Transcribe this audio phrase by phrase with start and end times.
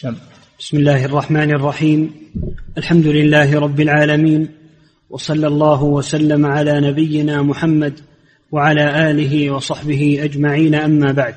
[0.00, 0.14] سم
[0.58, 2.14] بسم الله الرحمن الرحيم.
[2.78, 4.48] الحمد لله رب العالمين
[5.10, 8.00] وصلى الله وسلم على نبينا محمد
[8.52, 11.34] وعلى آله وصحبه أجمعين أما بعد.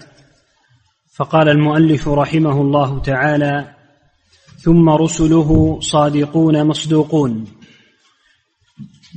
[1.15, 3.75] فقال المؤلف رحمه الله تعالى
[4.57, 7.45] ثم رسله صادقون مصدوقون.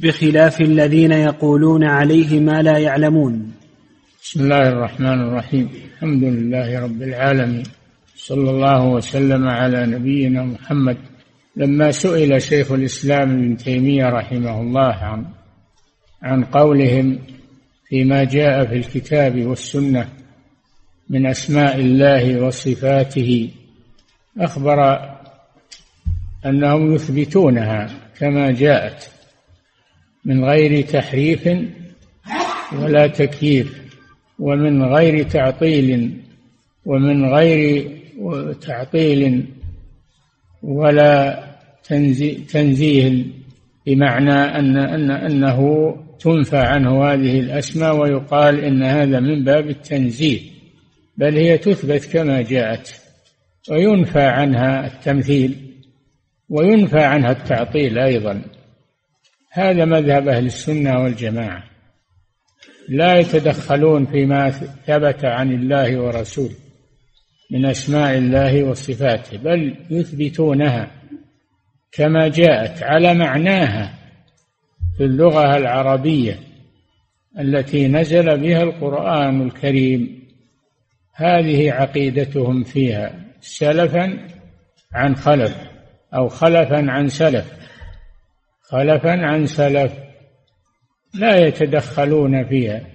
[0.02, 3.52] بخلاف الذين يقولون عليه ما لا يعلمون.
[4.22, 5.68] بسم الله الرحمن الرحيم.
[5.94, 7.81] الحمد لله رب العالمين.
[8.26, 10.96] صلى الله وسلم على نبينا محمد
[11.56, 15.24] لما سئل شيخ الإسلام ابن تيمية رحمه الله عن
[16.22, 17.18] عن قولهم
[17.88, 20.08] فيما جاء في الكتاب والسنة
[21.10, 23.50] من أسماء الله وصفاته
[24.38, 25.08] أخبر
[26.46, 29.10] أنهم يثبتونها كما جاءت
[30.24, 31.48] من غير تحريف
[32.72, 33.82] ولا تكييف
[34.38, 36.20] ومن غير تعطيل
[36.86, 38.01] ومن غير
[38.60, 39.46] تعطيل
[40.62, 41.44] ولا
[42.52, 43.24] تنزيه
[43.86, 50.40] بمعنى أن أن أنه تنفى عنه هذه الأسماء ويقال إن هذا من باب التنزيه
[51.16, 53.00] بل هي تثبت كما جاءت
[53.70, 55.72] وينفى عنها التمثيل
[56.48, 58.42] وينفى عنها التعطيل أيضا.
[59.50, 61.64] هذا مذهب أهل السنة والجماعة.
[62.88, 64.50] لا يتدخلون فيما
[64.86, 66.54] ثبت عن الله ورسوله.
[67.52, 70.90] من أسماء الله وصفاته بل يثبتونها
[71.92, 73.94] كما جاءت على معناها
[74.96, 76.38] في اللغة العربية
[77.38, 80.22] التي نزل بها القرآن الكريم.
[81.14, 84.28] هذه عقيدتهم فيها سلفا
[84.92, 85.56] عن خلف
[86.14, 87.52] أو خلفا عن سلف.
[88.62, 89.92] خلفا عن سلف
[91.14, 92.91] لا يتدخلون فيها.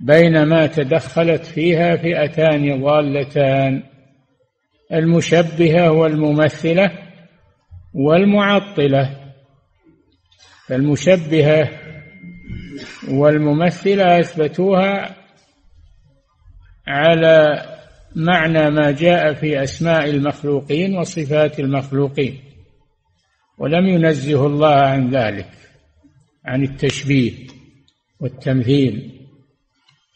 [0.00, 3.82] بينما تدخلت فيها فئتان ضالتان.
[4.92, 6.92] المشبهة والممثلة
[7.94, 9.32] والمعطلة.
[10.68, 11.68] فالمشبهة
[13.08, 15.16] والممثلة أثبتوها
[16.86, 17.62] على
[18.16, 22.38] معنى ما جاء في أسماء المخلوقين وصفات المخلوقين
[23.58, 25.48] ولم ينزه الله عن ذلك
[26.44, 27.32] عن التشبيه
[28.20, 29.15] والتمثيل.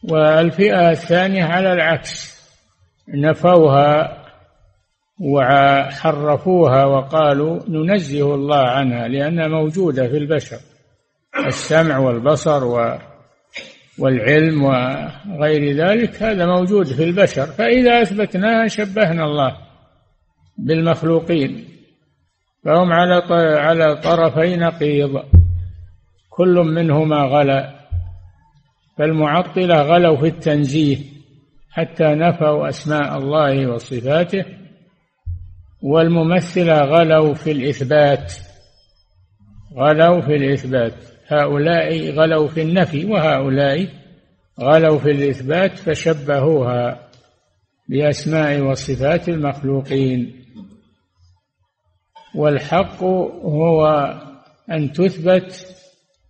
[0.03, 2.41] والفئة الثانية على العكس
[3.09, 4.21] نفوها
[5.21, 10.59] وحرفوها وقالوا ننزه الله عنها لأنها موجودة في البشر
[11.47, 12.91] السمع والبصر
[13.99, 19.57] والعلم وغير ذلك هذا موجود في البشر فإذا أثبتناها شبهنا الله
[20.59, 21.69] بالمخلوقين
[22.65, 23.23] فهم على
[23.59, 25.23] على طرفي نقيض
[26.31, 27.80] كل منهما غلا.
[29.01, 30.99] فالمعطلة غلوا في التنزيه
[31.71, 34.45] حتى نفوا أسماء الله وصفاته
[35.83, 38.35] والممثلة غلوا في الإثبات
[39.77, 40.95] غلوا في الإثبات.
[41.29, 43.89] هؤلاء غلوا في النفي وهؤلاء
[44.61, 47.09] غلوا في الإثبات فشبهوها
[47.89, 50.45] بأسماء وصفات المخلوقين.
[52.35, 53.03] والحق
[53.45, 53.87] هو
[54.71, 55.77] أن تثبت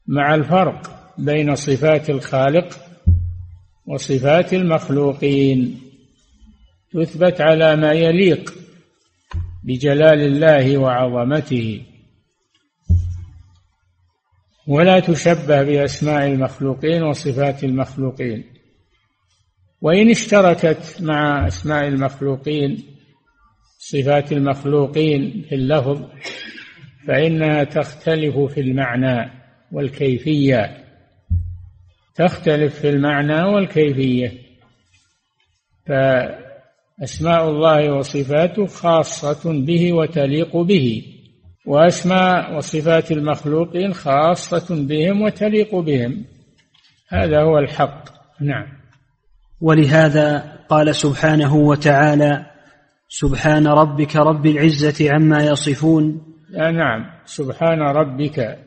[0.06, 0.99] مع الفرق.
[1.20, 2.76] بين صفات الخالق
[3.86, 5.80] وصفات المخلوقين.
[6.92, 8.54] تثبت على ما يليق
[9.64, 11.82] بجلال الله وعظمته.
[14.66, 18.44] ولا تشبه بأسماء المخلوقين وصفات المخلوقين.
[19.80, 22.84] وإن اشتركت مع أسماء المخلوقين
[23.78, 26.02] صفات المخلوقين في اللفظ
[27.06, 29.30] فإنها تختلف في المعنى
[29.72, 30.79] والكيفية.
[32.14, 34.32] تختلف في المعنى والكيفية.
[35.86, 41.04] فأسماء الله وصفاته خاصة به وتليق به
[41.66, 46.24] وأسماء وصفات المخلوقين خاصة بهم وتليق بهم.
[47.08, 48.04] هذا هو الحق.
[48.40, 48.66] نعم.
[49.60, 52.46] ولهذا قال سبحانه وتعالى
[53.08, 56.22] سبحان ربك رب العزة عما يصفون.
[56.50, 57.10] نعم.
[57.24, 58.58] سبحان ربك.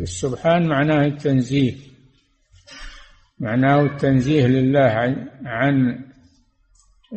[0.00, 1.91] السبحان معناه التنزيه.
[3.38, 6.04] معناه التنزيه لله عن, عن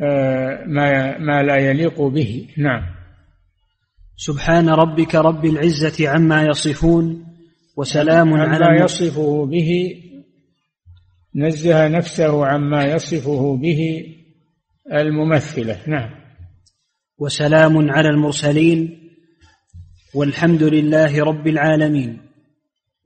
[0.04, 2.48] آه، ما ما لا يليق به.
[2.58, 2.84] نعم.
[4.18, 7.26] سبحان ربك رب العزة عما يصفون
[7.78, 10.02] وسلام على ما يصفه به
[11.36, 14.06] نزه نفسه عما يصفه به
[14.94, 15.78] الممثلة.
[15.88, 16.10] نعم.
[17.18, 19.00] وسلام على المرسلين
[20.16, 22.22] والحمد لله رب العالمين.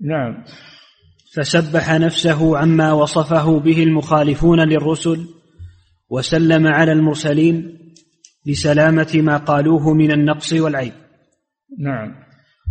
[0.01, 0.43] نعم.
[1.35, 5.25] فسبح نفسه عما وصفه به المخالفون للرسل
[6.09, 7.79] وسلم على المرسلين
[8.45, 10.93] لسلامة ما قالوه من النقص والعيب.
[11.79, 12.15] نعم.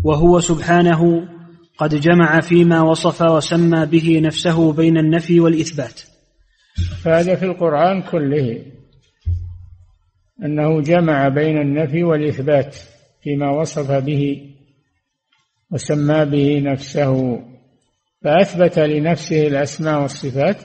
[0.04, 1.28] وهو سبحانه
[1.78, 6.00] قد جمع فيما وصف وسمى به نفسه بين النفي والإثبات.
[7.02, 8.64] فهذا في القرآن كله
[10.44, 12.76] أنه جمع بين النفي والإثبات
[13.22, 14.50] فيما وصف به
[15.70, 17.38] وسمى به نفسه.
[18.24, 20.56] فأثبت لنفسه الأسماء والصفات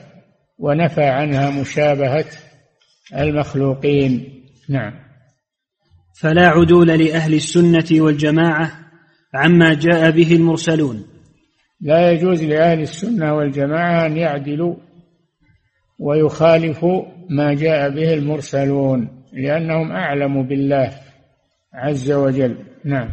[0.58, 2.26] ونفى عنها مشابهة
[3.16, 4.42] المخلوقين.
[4.68, 4.92] نعم.
[6.20, 8.72] فلا عدول لأهل السنة والجماعة
[9.34, 11.06] عما جاء به المرسلون.
[11.80, 14.76] لا يجوز لأهل السنة والجماعة أن يعدلوا
[15.98, 20.90] ويخالفوا ما جاء به المرسلون لأنهم أعلم بالله
[21.74, 22.56] عز وجل.
[22.84, 23.08] نعم.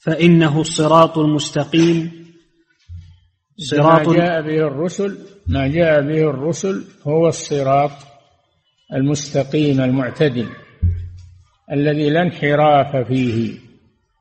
[0.00, 2.17] فإنه الصراط المستقيم
[3.58, 7.90] صراط ما جاء به الرسل ما جاء به الرسل هو الصراط
[8.94, 10.48] المستقيم المعتدل
[11.72, 13.58] الذي لا انحراف فيه.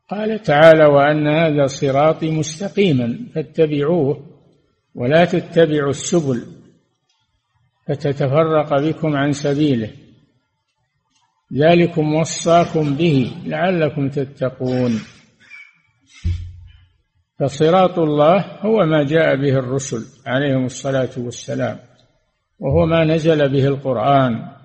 [0.10, 4.25] قال تعالى وأن هذا صراطي مستقيما فاتبعوه
[4.95, 6.42] ولا تتبعوا السبل
[7.88, 9.92] فتتفرق بكم عن سبيله.
[11.54, 14.92] ذلكم وصاكم به لعلكم تتقون.
[17.39, 21.80] فصراط الله هو ما جاء به الرسل عليهم الصلاة والسلام
[22.60, 24.57] وهو ما نزل به القرآن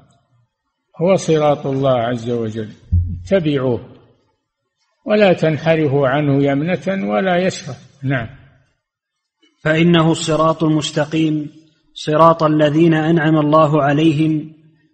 [1.01, 2.69] هو صراط الله عز وجل.
[3.25, 3.81] اتبعوه
[5.07, 8.29] ولا تنحرفوا عنه يمنة ولا يسرا نعم.
[9.65, 11.51] فإنه الصراط المستقيم
[11.95, 14.53] صراط الذين أنعم الله عليهم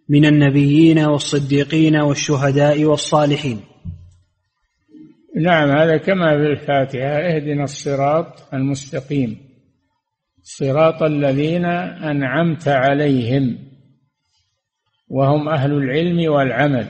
[0.08, 3.60] من النبيين والصديقين والشهداء والصالحين.
[5.38, 7.06] نعم هذا كما في الفاتحة.
[7.06, 9.36] اهدنا الصراط المستقيم.
[10.42, 13.58] صراط الذين أنعمت عليهم.
[15.08, 16.86] وهم أهل العلم والعمل.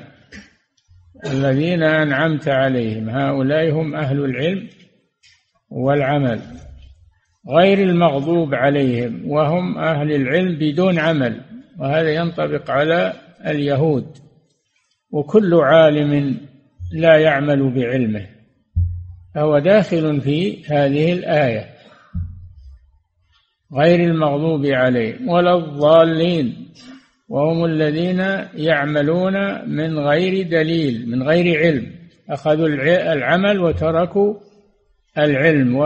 [1.26, 3.10] الذين أنعمت عليهم.
[3.10, 4.68] هؤلاء هم أهل العلم
[5.70, 6.40] والعمل.
[7.50, 9.30] غير المغضوب عليهم.
[9.30, 11.40] وهم أهل العلم بدون عمل.
[11.78, 13.12] وهذا ينطبق على
[13.46, 14.06] اليهود.
[15.10, 16.40] وكل عالم
[16.92, 18.37] لا يعمل بعلمه.
[19.38, 21.66] فهو داخل في هذه الآية.
[23.74, 26.68] غير المغضوب عليهم ولا الضالين
[27.28, 28.20] وهم الذين
[28.54, 31.92] يعملون من غير دليل من غير علم.
[32.30, 32.68] أخذوا
[33.12, 34.34] العمل وتركوا
[35.18, 35.76] العلم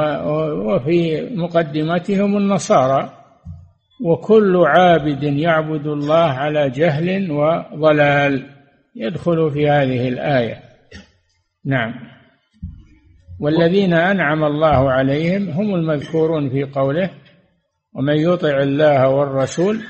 [0.66, 3.12] وفي مقدمتهم النصارى.
[4.04, 8.46] وكل عابد يعبد الله على جهل وضلال.
[8.96, 10.62] يدخل في هذه الآية.
[11.64, 12.11] نعم.
[13.40, 17.10] والذين أنعم الله عليهم هم المذكورون في قوله
[17.94, 19.80] ومن يطع الله والرسول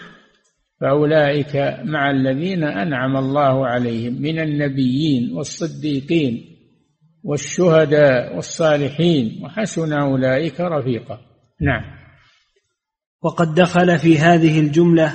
[0.81, 6.45] فأولئك مع الذين أنعم الله عليهم من النبيين والصديقين
[7.25, 11.19] والشهداء والصالحين وحسن أولئك رفيقا.
[11.61, 11.83] نعم.
[13.23, 15.15] وقد دخل في هذه الجملة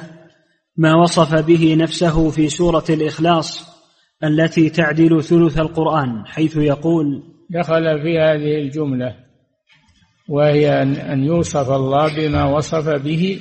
[0.77, 3.77] ما وصف به نفسه في سورة الإخلاص
[4.23, 9.15] التي تعدل ثلث القرآن حيث يقول دخل في هذه الجملة
[10.29, 13.39] وهي ان يوصف الله بما وصف به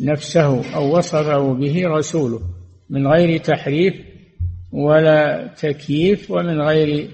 [0.00, 2.40] نفسه أو وصفه به رسوله
[2.90, 3.94] من غير تحريف
[4.72, 7.10] ولا تكييف ومن غير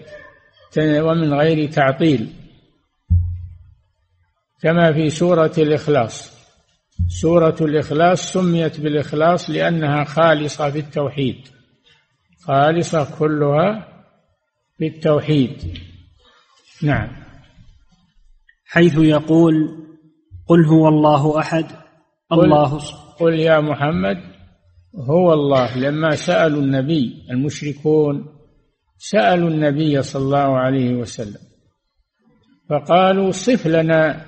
[0.78, 2.32] ومن غير تعطيل.
[4.62, 6.40] كما في سورة الإخلاص.
[7.08, 11.36] سورة الإخلاص سميت بالإخلاص لأنها خالصة في التوحيد
[12.42, 13.88] خالصة كلها
[14.78, 15.78] في التوحيد.
[16.82, 17.08] نعم.
[18.66, 19.54] حيث يقول
[20.46, 21.66] قل هو الله أحد
[22.32, 22.78] الله
[23.20, 24.16] قل يا محمد
[24.94, 25.78] هو الله.
[25.78, 28.26] لما سألوا النبي المشركون
[28.98, 31.40] سألوا النبي صلى الله عليه وسلم
[32.70, 34.26] فقالوا صف لنا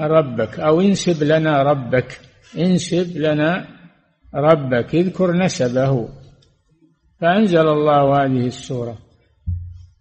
[0.00, 2.20] ربك أو انسب لنا ربك
[2.58, 3.66] انسب لنا
[4.34, 6.08] ربك اذكر نسبه.
[7.20, 8.98] فأنزل الله هذه السورة.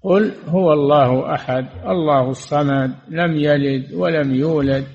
[0.04, 4.86] قل هو الله أحد الله الصمد لم يلد ولم يولد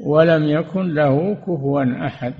[0.00, 2.34] ولم يكن له كفوا أحد.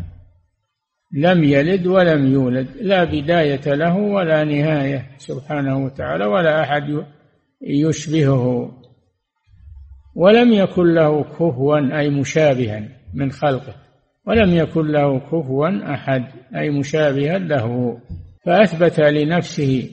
[1.13, 7.05] لم يلد ولم يولد لا بداية له ولا نهاية سبحانه وتعالى ولا أحد
[7.63, 8.73] يشبهه.
[10.15, 13.75] ولم يكن له كفوا أي مشابها من خلقه.
[14.27, 16.25] ولم يكن له كفوا أحد
[16.57, 17.99] أي مشابها له.
[18.47, 19.91] فأثبت لنفسه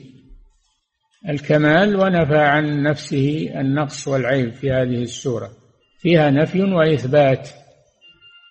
[1.29, 5.51] الكمال ونفى عن نفسه النقص والعيب في هذه السورة.
[5.99, 7.49] فيها نفي وإثبات.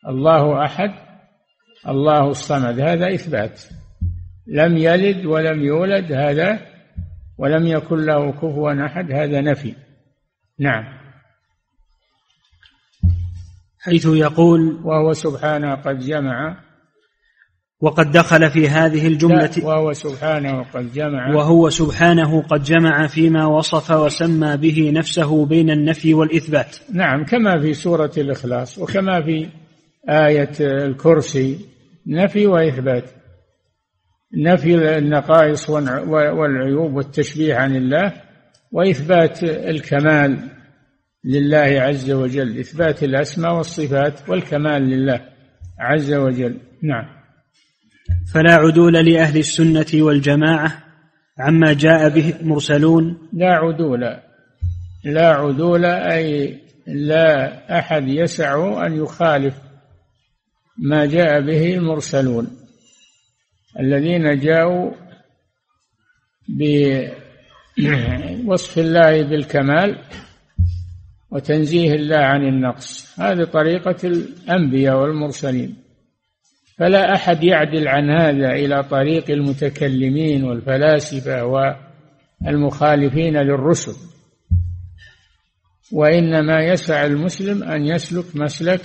[0.08, 0.90] الله أحد
[1.88, 3.62] الله الصمد هذا إثبات.
[4.46, 6.58] لم يلد ولم يولد هذا
[7.38, 9.74] ولم يكن له كفوا أحد هذا نفي.
[10.58, 10.84] نعم.
[13.80, 16.56] حيث يقول وهو سبحانه قد جمع
[17.80, 21.34] وقد دخل في هذه الجملة وهو سبحانه قد جمع.
[21.36, 26.76] وهو سبحانه قد جمع فيما وصف وسمى به نفسه بين النفي والإثبات.
[26.92, 29.46] نعم كما في سورة الإخلاص وكما في
[30.08, 31.58] آية الكرسي
[32.06, 33.10] نفي وإثبات.
[34.36, 38.12] نفي النقائص والعيوب والتشبيه عن الله
[38.72, 40.38] وإثبات الكمال
[41.24, 45.20] لله عز وجل إثبات الأسماء والصفات والكمال لله
[45.78, 46.58] عز وجل.
[46.82, 47.23] نعم.
[48.34, 50.84] فلا عدول لأهل السنة والجماعة
[51.38, 53.28] عما جاء به المرسلون.
[53.32, 54.00] لا عدول.
[55.04, 59.54] لا عدول أي لا أحد يسع أن يخالف
[60.78, 62.56] ما جاء به المرسلون.
[63.80, 64.92] الذين جاءوا
[68.48, 69.98] بوصف الله بالكمال
[71.30, 73.20] وتنزيه الله عن النقص.
[73.20, 75.83] هذه طريقة الأنبياء والمرسلين.
[76.78, 81.44] فلا أحد يعدل عن هذا إلى طريق المتكلمين والفلاسفة
[82.44, 83.96] والمخالفين للرسل.
[85.92, 88.80] وإنما يسع المسلم أن يسلك مسلك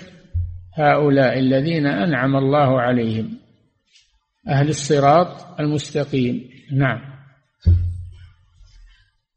[0.73, 3.37] هؤلاء الذين أنعم الله عليهم.
[4.49, 6.49] أهل الصراط المستقيم.
[6.73, 6.99] نعم.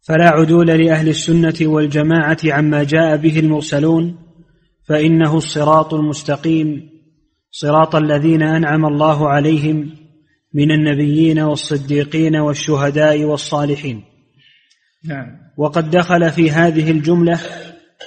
[0.09, 4.19] فلا عدول لأهل السنة والجماعة عما جاء به المرسلون
[4.85, 6.92] فإنه الصراط المستقيم.
[7.53, 9.91] صراط الذين أنعم الله عليهم
[10.55, 14.05] من النبيين والصديقين والشهداء والصالحين.
[15.09, 15.27] نعم.
[15.57, 17.41] وقد دخل في هذه الجملة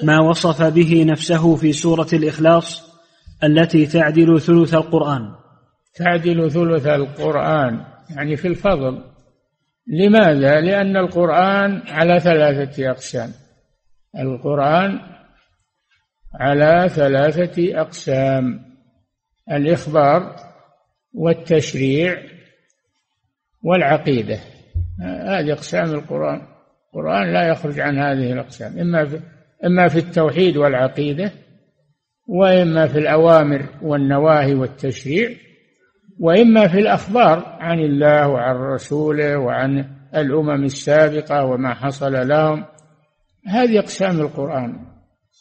[0.03, 2.95] ما وصف به نفسه في سورة الإخلاص
[3.43, 5.35] التي تعدل ثلث القرآن.
[5.95, 7.85] تعدل ثلث القرآن.
[8.09, 9.03] يعني في الفضل.
[9.87, 13.31] لماذا؟ لأن القرآن على ثلاثة أقسام.
[14.19, 14.99] القرآن
[16.39, 18.74] على ثلاثة أقسام.
[19.51, 20.35] الإخبار
[21.13, 22.17] والتشريع
[23.63, 24.39] والعقيدة.
[25.01, 26.41] هذه أقسام القرآن.
[26.87, 28.79] القرآن لا يخرج عن هذه الأقسام.
[28.79, 29.19] إما في
[29.65, 31.31] إما في التوحيد والعقيدة
[32.27, 35.29] وإما في الأوامر والنواهي والتشريع
[36.19, 39.85] وإما في الأخبار عن الله وعن رسوله وعن
[40.15, 42.65] الأمم السابقة وما حصل لهم.
[43.47, 44.79] هذه أقسام القرآن.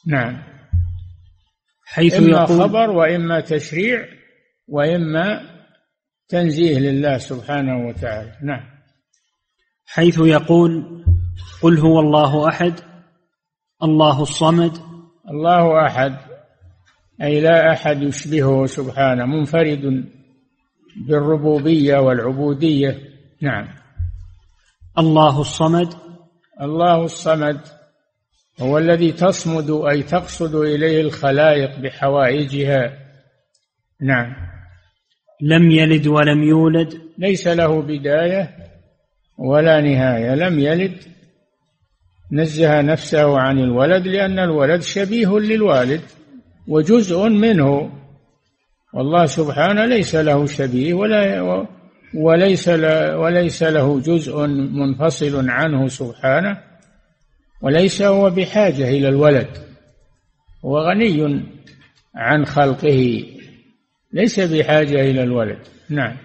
[0.07, 0.54] نعم.
[1.85, 4.09] حيث إما يقول خبر وإما تشريع
[4.69, 5.41] وإما
[6.29, 8.33] تنزيه لله سبحانه وتعالى.
[8.43, 8.65] نعم.
[9.87, 11.05] حيث يقول
[11.63, 12.75] قل هو الله أحد
[13.83, 14.79] الله الصمد.
[15.31, 16.17] الله أحد
[17.23, 20.05] أي لا أحد يشبهه سبحانه منفرد
[21.09, 22.99] بالربوبية والعبودية.
[23.43, 23.69] نعم.
[24.99, 25.95] الله الصمد.
[26.61, 27.61] الله الصمد.
[28.61, 32.99] هو الذي تصمد أي تقصد إليه الخلائق بحوائجها.
[34.01, 34.37] نعم.
[35.41, 37.01] لم يلد ولم يولد.
[37.19, 38.51] ليس له بداية
[39.39, 40.35] ولا نهاية.
[40.35, 40.97] لم يلد.
[42.33, 46.01] نزه نفسه عن الولد لأن الولد شبيه للوالد
[46.69, 47.93] وجزء منه.
[48.95, 51.67] والله سبحانه ليس له شبيه ولا
[52.15, 52.69] وليس
[53.15, 56.74] وليس له جزء منفصل عنه سبحانه.
[57.65, 59.49] وليس هو بحاجة إلى الولد.
[60.65, 61.43] هو غني
[62.15, 63.25] عن خلقه.
[64.13, 65.59] ليس بحاجة إلى الولد.
[65.91, 66.17] نعم.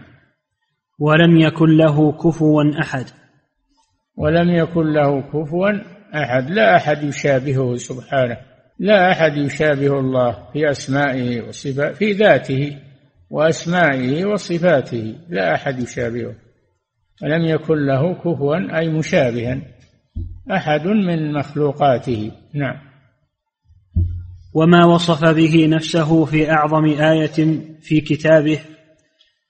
[1.00, 3.06] ولم يكن له كفوا أحد.
[4.18, 5.70] ولم يكن له كفوا
[6.16, 6.50] أحد.
[6.50, 8.38] لا أحد يشابهه سبحانه.
[8.80, 12.78] لا أحد يشابه الله في أسمائه وصفاته في ذاته
[13.30, 15.16] وأسمائه وصفاته.
[15.30, 16.36] لا أحد يشابهه.
[17.24, 19.62] ولم يكن له كفوا أي مشابها.
[20.52, 22.32] أحد من مخلوقاته.
[22.54, 22.90] نعم.
[24.54, 28.60] وما وصف به نفسه في أعظم آية في كتابه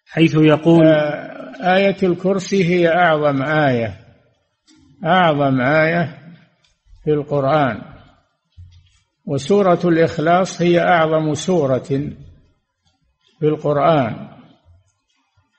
[0.05, 3.99] حيث يقول آه، آية الكرسي هي أعظم آية.
[5.05, 6.17] أعظم آية
[7.03, 7.81] في القرآن.
[9.25, 12.09] وسورة الإخلاص هي أعظم سورة
[13.39, 14.27] في القرآن.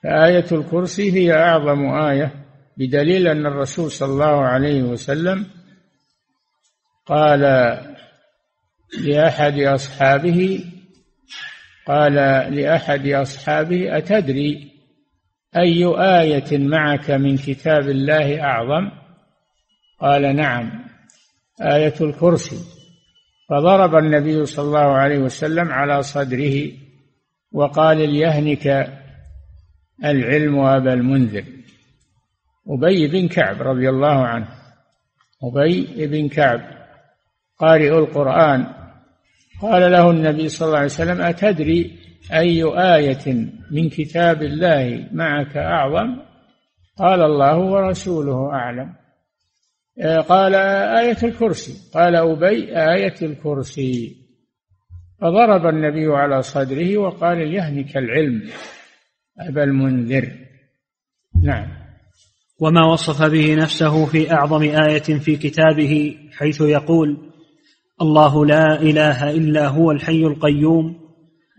[0.03, 2.40] فآية الكرسي هي أعظم آية.
[2.77, 5.45] بدليل أن الرسول صلى الله عليه وسلم
[7.05, 7.41] قال
[9.03, 10.65] لأحد أصحابه
[11.87, 12.13] قال
[12.55, 14.71] لأحد أصحابه أتدري
[15.57, 15.85] أي
[16.19, 18.91] آية معك من كتاب الله أعظم؟
[19.99, 20.85] قال نعم
[21.61, 22.57] آية الكرسي.
[23.49, 26.71] فضرب النبي صلى الله عليه وسلم على صدره
[27.51, 28.67] وقال ليهنك
[30.05, 31.43] العلم أبا المنذر.
[32.71, 34.47] أبي بن كعب رضي الله عنه.
[35.43, 36.61] أبي بن كعب
[37.57, 38.67] قارئ القرآن
[39.61, 41.99] قال له النبي صلى الله عليه وسلم أتدري
[42.33, 42.63] أي
[42.95, 46.17] آية من كتاب الله معك أعظم؟
[46.97, 48.93] قال الله ورسوله أعلم.
[50.29, 51.91] قال آية الكرسي.
[51.93, 54.17] قال أبي آية الكرسي.
[55.21, 58.49] فضرب النبي على صدره وقال يهنك العلم
[59.39, 60.31] أبا المنذر.
[61.43, 61.80] نعم.
[62.61, 67.17] وما وصف به نفسه في أعظم آية في كتابه حيث يقول
[68.01, 70.99] الله لا إله إلا هو الحي القيوم.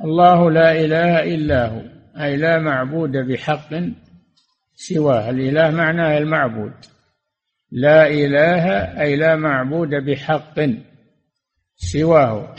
[0.04, 1.82] الله لا إله إلا هو
[2.22, 3.74] أي لا معبود بحق
[4.74, 5.30] سواه.
[5.30, 6.72] الإله معناه المعبود.
[7.72, 8.66] لا إله
[9.00, 10.60] أي لا معبود بحق
[11.76, 12.54] سواه.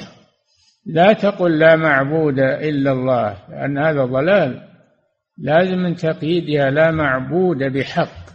[0.85, 4.69] لا تقل لا معبود إلا الله لأن هذا ضلال.
[5.37, 8.32] لازم من تقييدها لا معبود بحق.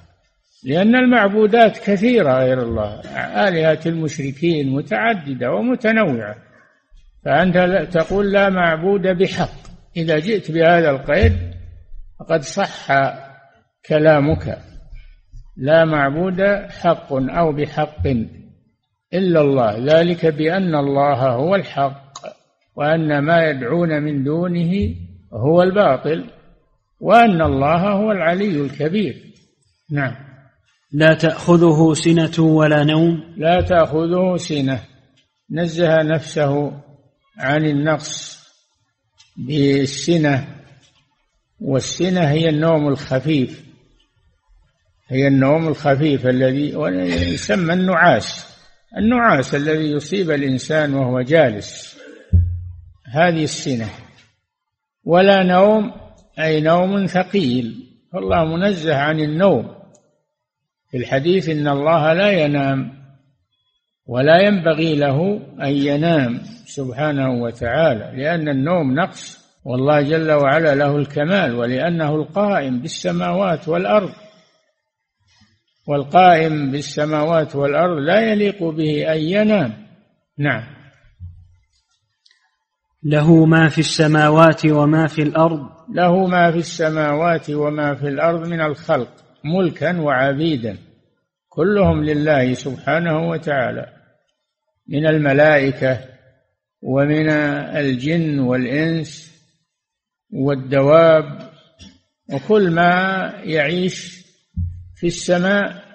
[0.64, 3.00] لأن المعبودات كثيرة غير الله.
[3.48, 6.36] آلهة المشركين متعددة ومتنوعة.
[7.24, 9.68] فأنت تقول لا معبود بحق.
[9.96, 11.32] إذا جئت بهذا القيد
[12.20, 12.88] فقد صح
[13.88, 14.58] كلامك.
[15.56, 16.42] لا معبود
[16.82, 18.06] حق أو بحق
[19.14, 19.78] إلا الله.
[19.78, 22.12] ذلك بأن الله هو الحق
[22.76, 24.94] وأن ما يدعون من دونه
[25.32, 26.24] هو الباطل
[27.00, 29.14] وأن الله هو العلي الكبير.
[29.90, 30.27] نعم.
[30.92, 33.34] لا تأخذه سنة ولا نوم.
[33.36, 34.80] لا تأخذه سنة.
[35.50, 36.80] نزه نفسه
[37.38, 38.38] عن النقص
[39.36, 40.48] بالسنة
[41.60, 43.64] والسنة هي النوم الخفيف.
[45.08, 46.74] هي النوم الخفيف الذي
[47.32, 48.58] يسمى النعاس.
[48.96, 51.98] النعاس الذي يصيب الإنسان وهو جالس.
[53.12, 53.88] هذه السنة.
[55.04, 55.92] ولا نوم
[56.38, 57.88] أي نوم ثقيل.
[58.12, 59.77] فالله منزه عن النوم.
[60.90, 62.92] في الحديث إن الله لا ينام
[64.06, 69.48] ولا ينبغي له أن ينام سبحانه وتعالى لأن النوم نقص.
[69.64, 74.12] والله جل وعلا له الكمال ولأنه القائم بالسماوات والأرض.
[75.86, 79.86] والقائم بالسماوات والأرض لا يليق به أن ينام.
[80.38, 80.64] نعم.
[83.02, 85.68] له ما في السماوات وما في الأرض.
[85.94, 89.27] له ما في السماوات وما في الأرض من الخلق.
[89.44, 90.76] ملكا وعبيدا
[91.48, 93.86] كلهم لله سبحانه وتعالى
[94.88, 96.00] من الملائكة
[96.82, 97.30] ومن
[97.76, 99.38] الجن والإنس
[100.32, 101.50] والدواب
[102.32, 102.92] وكل ما
[103.44, 104.24] يعيش
[104.96, 105.88] في السماء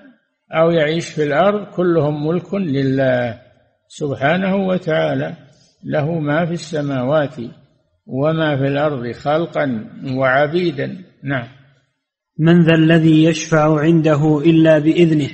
[0.52, 3.42] أو يعيش في الأرض كلهم ملك لله
[3.88, 5.38] سبحانه وتعالى.
[5.84, 7.36] له ما في السماوات
[8.06, 11.04] وما في الأرض خلقا وعبيدا.
[11.24, 11.48] نعم.
[12.38, 15.30] من ذا الذي يشفع عنده إلا بإذنه.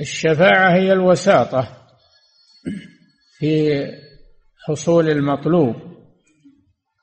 [0.00, 1.76] الشفاعة هي الوساطة
[3.38, 3.84] في
[4.66, 5.76] حصول المطلوب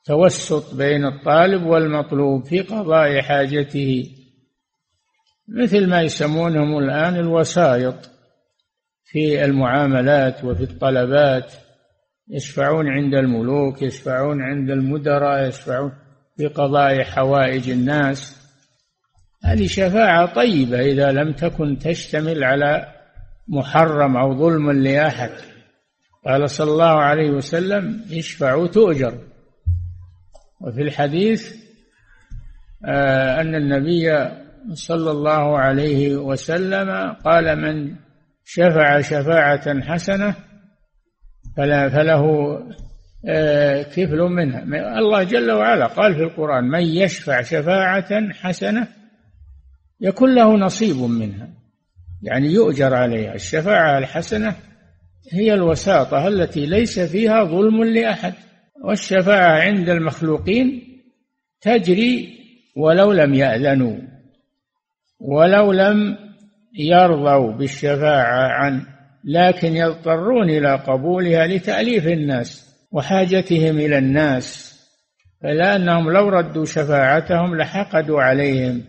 [0.04, 4.04] توسط بين الطالب والمطلوب في قضاء حاجته.
[5.48, 8.10] مثل ما يسمونهم الآن الوسائط
[9.04, 11.52] في المعاملات وفي الطلبات
[12.28, 15.92] يشفعون عند الملوك يشفعون عند المدراء يشفعون
[16.36, 18.39] في قضاء حوائج الناس.
[19.44, 22.86] هذه شفاعة طيبة إذا لم تكن تشتمل على
[23.48, 25.30] محرم أو ظلم لأحد.
[26.26, 29.18] قال صلى الله عليه وسلم اشفعوا تؤجر.
[30.60, 31.54] وفي الحديث
[32.86, 34.28] آه أن النبي
[34.72, 37.94] صلى الله عليه وسلم قال من
[38.44, 40.34] شفع شفاعة حسنة
[41.56, 42.24] فلا فله
[43.28, 44.62] آه، كفل منها.
[44.98, 48.88] الله جل وعلا قال في القرآن من يشفع شفاعة حسنة
[50.00, 51.48] يكون له نصيب منها.
[52.22, 53.34] يعني يؤجر عليها.
[53.34, 54.56] الشفاعة الحسنة
[55.32, 58.34] هي الوساطة التي ليس فيها ظلم لأحد.
[58.84, 60.82] والشفاعة عند المخلوقين
[61.60, 62.28] تجري
[62.76, 63.96] ولو لم يأذنوا
[65.20, 66.18] ولو لم
[66.74, 68.86] يرضوا بالشفاعة عن
[69.24, 74.70] لكن يضطرون إلى قبولها لتأليف الناس وحاجتهم إلى الناس.
[75.42, 78.84] فلأنهم لو ردوا شفاعتهم لحقدوا عليهم.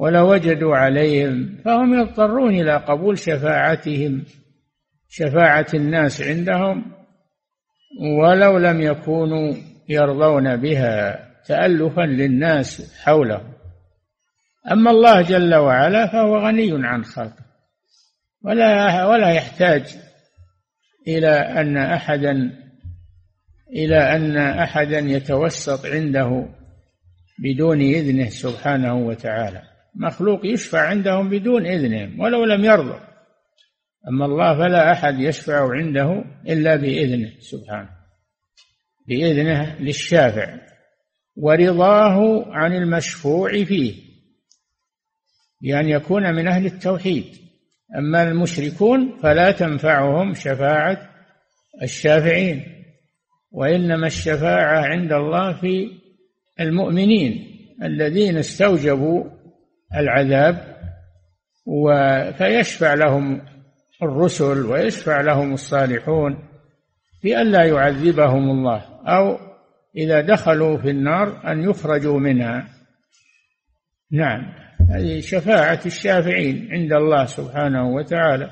[0.00, 4.24] ولو وجدوا عليهم فهم يضطرون إلى قبول شفاعتهم
[5.08, 6.92] شفاعة الناس عندهم
[8.20, 9.54] ولو لم يكونوا
[9.88, 13.52] يرضون بها تألفا للناس حولهم.
[14.72, 17.44] أما الله جل وعلا فهو غني عن خلقه.
[18.44, 19.96] ولا ولا يحتاج
[21.08, 22.50] إلى أن أحدا
[23.72, 26.48] إلى أن أحدا يتوسط عنده
[27.38, 29.69] بدون إذنه سبحانه وتعالى.
[29.94, 33.00] مخلوق يشفع عندهم بدون إذنهم ولو لم يرضوا.
[34.08, 37.90] أما الله فلا أحد يشفع عنده إلا بإذنه سبحانه.
[39.08, 40.58] بإذنه للشافع.
[41.36, 43.94] ورضاه عن المشفوع فيه.
[45.62, 47.24] بأن يكون من أهل التوحيد.
[47.98, 51.10] أما المشركون فلا تنفعهم شفاعة
[51.82, 52.64] الشافعين.
[53.52, 55.90] وإنما الشفاعة عند الله في
[56.60, 57.46] المؤمنين
[57.82, 59.39] الذين استوجبوا
[59.96, 60.80] العذاب
[62.38, 63.42] فيشفع لهم
[64.02, 66.38] الرسل ويشفع لهم الصالحون
[67.22, 69.38] بأن لا يعذبهم الله أو
[69.96, 72.68] إذا دخلوا في النار أن يخرجوا منها.
[74.12, 74.52] نعم
[74.90, 78.50] هذه شفاعة الشافعين عند الله سبحانه وتعالى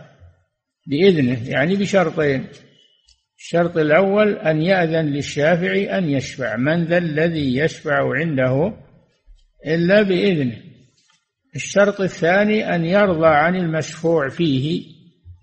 [0.86, 2.46] بإذنه يعني بشرطين.
[3.38, 8.72] الشرط الأول أن يأذن للشافع أن يشفع من ذا الذي يشفع عنده
[9.66, 10.67] إلا بإذنه.
[11.54, 14.84] الشرط الثاني أن يرضى عن المشفوع فيه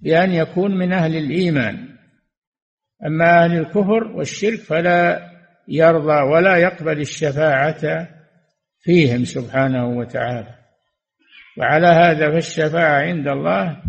[0.01, 1.89] بأن يكون من أهل الإيمان.
[3.05, 5.31] أما أهل الكفر والشرك فلا
[5.67, 8.07] يرضى ولا يقبل الشفاعة
[8.79, 10.55] فيهم سبحانه وتعالى.
[11.57, 13.81] وعلى هذا فالشفاعة عند الله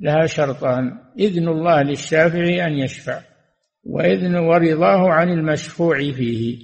[0.00, 3.20] لها شرطان إذن الله للشافع أن يشفع
[3.84, 6.58] وإذن ورضاه عن المشفوع فيه.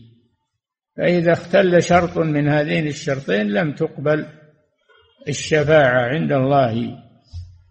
[0.97, 4.27] فإذا اختل شرط من هذين الشرطين لم تقبل
[5.29, 6.99] الشفاعة عند الله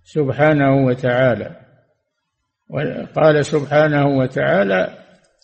[0.04, 1.56] سبحانه وتعالى.
[2.70, 4.98] وقال سبحانه وتعالى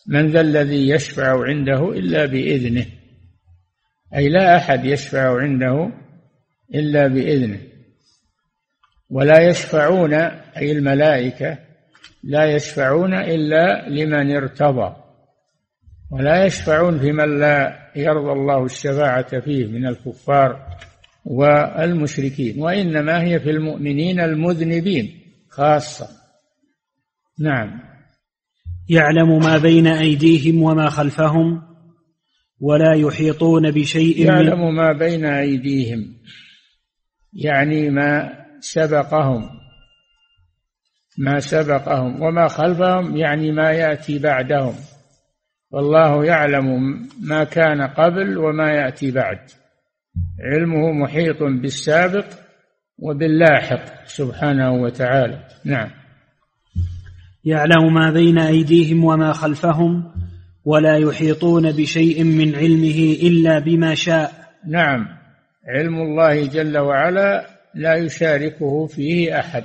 [0.06, 2.86] من ذا الذي يشفع عنده إلا بإذنه.
[4.14, 5.90] أي لا أحد يشفع عنده
[6.74, 7.60] إلا بإذنه.
[9.10, 10.14] ولا يشفعون
[10.56, 11.58] أي الملائكة
[12.24, 14.96] لا يشفعون إلا لمن ارتضى.
[16.10, 20.76] ولا يشفعون في من لا يرضى الله الشفاعة فيه من الكفار.
[21.26, 26.08] والمشركين وإنما هي في المؤمنين المذنبين خاصة.
[27.40, 27.80] نعم.
[28.88, 31.62] يعلم ما بين أيديهم وما خلفهم
[32.60, 36.16] ولا يحيطون بشيء يعلم ما بين أيديهم
[37.32, 39.50] يعني ما سبقهم
[41.18, 44.74] ما سبقهم وما خلفهم يعني ما يأتي بعدهم.
[45.70, 49.38] والله يعلم ما كان قبل وما يأتي بعد.
[50.40, 52.26] علمه محيط بالسابق
[52.98, 55.48] وباللاحق سبحانه وتعالى.
[55.64, 55.90] نعم.
[57.44, 60.12] يعلم ما بين أيديهم وما خلفهم
[60.64, 64.32] ولا يحيطون بشيء من علمه إلا بما شاء.
[64.68, 65.06] نعم.
[65.68, 69.64] علم الله جل وعلا لا يشاركه فيه أحد.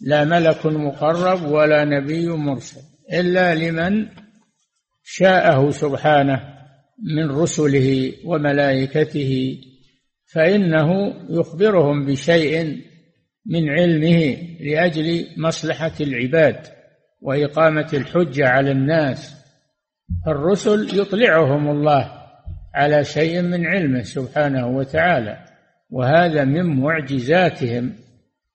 [0.00, 2.80] لا ملك مقرب ولا نبي مرسل
[3.12, 4.06] إلا لمن
[5.04, 6.51] شاءه سبحانه.
[7.02, 9.58] من رسله وملائكته
[10.34, 12.82] فإنه يخبرهم بشيء
[13.46, 16.66] من علمه لأجل مصلحة العباد
[17.20, 19.42] وإقامة الحجه على الناس.
[20.26, 22.12] الرسل يطلعهم الله
[22.74, 25.44] على شيء من علمه سبحانه وتعالى
[25.90, 27.92] وهذا من معجزاتهم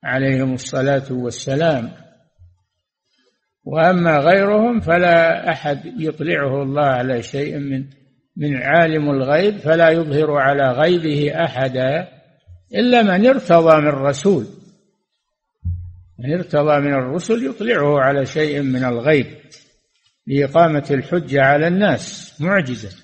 [0.03, 1.91] عليهم الصلاة والسلام.
[3.63, 7.85] وأما غيرهم فلا أحد يطلعه الله على شيء من
[8.37, 12.07] من عالم الغيب فلا يظهر على غيبه أحدا
[12.75, 14.45] إلا من ارتضى من رسول.
[16.19, 19.25] من ارتضى من الرسل يطلعه على شيء من الغيب.
[20.27, 23.03] لإقامة الحجة على الناس معجزة.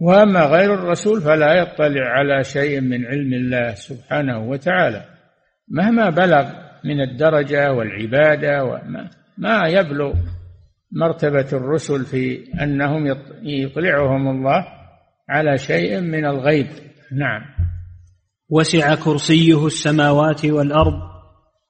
[0.00, 5.04] وأما غير الرسول فلا يطلع على شيء من علم الله سبحانه وتعالى.
[5.68, 6.50] مهما بلغ
[6.84, 10.14] من الدرجة والعبادة وما ما يبلغ
[10.92, 13.06] مرتبة الرسل في أنهم
[13.42, 14.66] يطلعهم الله
[15.28, 16.66] على شيء من الغيب.
[17.12, 17.42] نعم.
[18.50, 21.00] وسع كرسيه السماوات والأرض.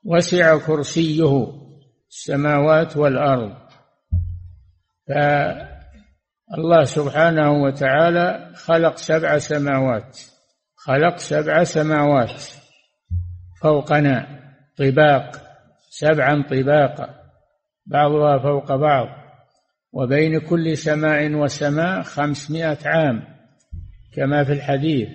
[0.04, 1.46] وسع كرسيه
[2.09, 3.52] السماوات والأرض.
[5.09, 10.18] فالله سبحانه وتعالى خلق سبع سماوات.
[10.76, 12.42] خلق سبع سماوات.
[13.62, 14.26] فوقنا
[14.78, 15.37] طباق
[15.90, 17.28] سبعا طباقا.
[17.90, 19.09] بعضها فوق بعض.
[19.92, 23.22] وبين كل سماء وسماء خمسمائة عام
[24.16, 25.09] كما في الحديث.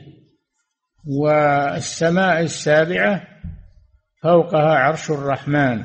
[1.21, 3.21] والسماء السابعة
[4.23, 5.83] فوقها عرش الرحمن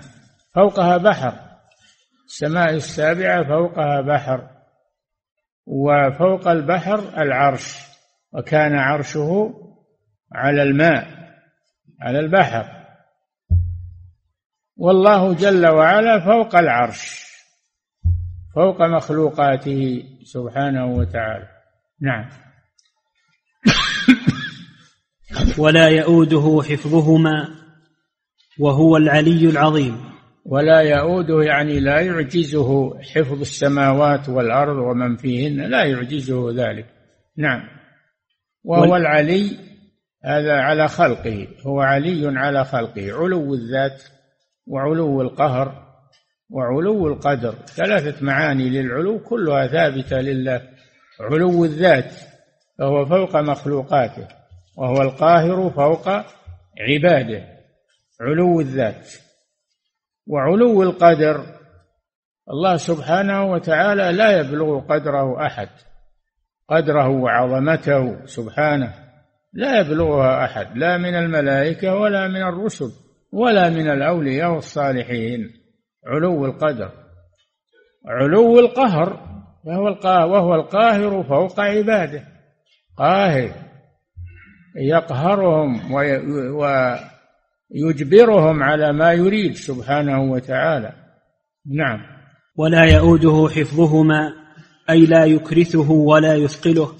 [0.55, 1.33] فوقها بحر.
[2.27, 4.51] السماء السابعة فوقها بحر.
[5.66, 7.88] وفوق البحر العرش
[8.33, 9.55] وكان عرشه
[10.35, 11.07] على الماء
[12.01, 12.78] على البحر.
[14.79, 17.29] والله جل وعلا فوق العرش
[18.55, 21.49] فوق مخلوقاته سبحانه وتعالى.
[22.01, 22.29] نعم.
[25.62, 27.49] ولا يؤوده حفظهما
[28.59, 30.01] وهو العلي العظيم.
[30.45, 36.87] ولا يؤوده يعني لا يعجزه حفظ السماوات والأرض ومن فيهن لا يعجزه ذلك.
[37.37, 37.62] نعم.
[38.64, 39.59] وهو العلي
[40.25, 44.03] هذا على خلقه هو علي على خلقه علو الذات
[44.68, 45.88] وعلو القهر
[46.50, 47.52] وعلو القدر.
[47.52, 50.62] ثلاثة معاني للعلو كلها ثابتة لله.
[51.20, 52.14] علو الذات
[52.78, 54.28] فهو فوق مخلوقاته
[54.76, 56.09] وهو القاهر فوق
[56.78, 57.44] عباده.
[58.20, 59.12] علو الذات
[60.26, 61.44] وعلو القدر.
[62.50, 65.68] الله سبحانه وتعالى لا يبلغ قدره أحد.
[66.68, 68.94] قدره وعظمته سبحانه
[69.52, 73.08] لا يبلغها أحد لا من الملائكة ولا من الرسل.
[73.33, 75.51] ولا من الأولياء والصالحين.
[76.07, 76.93] علو القدر.
[78.07, 79.29] علو القهر.
[79.64, 79.88] وهو
[80.33, 82.25] وهو القاهر فوق عباده.
[82.97, 83.53] قاهر.
[84.77, 85.93] يقهرهم
[87.71, 90.93] ويجبرهم على ما يريد سبحانه وتعالى.
[91.67, 92.01] نعم.
[92.57, 94.33] ولا يؤوده حفظهما
[94.91, 96.93] أي لا يكرثه ولا يثقله.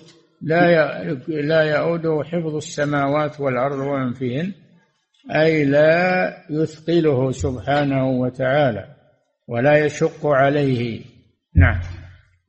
[0.43, 4.53] لا لا يؤوده حفظ السماوات والأرض ومن فيهن.
[5.35, 8.85] أي لا يثقله سبحانه وتعالى
[9.49, 11.01] ولا يشق عليه.
[11.57, 11.81] نعم.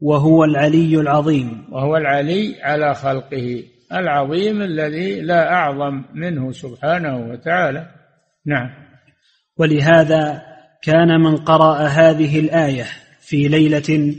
[0.01, 1.65] وهو العلي العظيم.
[1.71, 3.63] وهو العلي على خلقه
[3.93, 7.87] العظيم الذي لا أعظم منه سبحانه وتعالى.
[8.45, 8.69] نعم.
[9.57, 10.41] ولهذا
[10.81, 12.85] كان من قرأ هذه الآية
[13.19, 14.15] في ليلة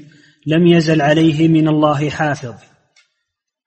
[0.47, 2.55] لم يزل عليه من الله حافظ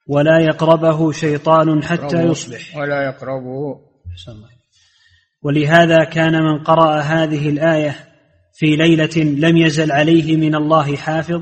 [0.08, 2.78] ولا يقربه شيطان حتى يصبح.
[2.78, 3.80] ولا يقربه.
[5.44, 7.96] ولهذا كان من قرأ هذه الآية
[8.54, 11.42] في ليلة لم يزل عليه من الله حافظ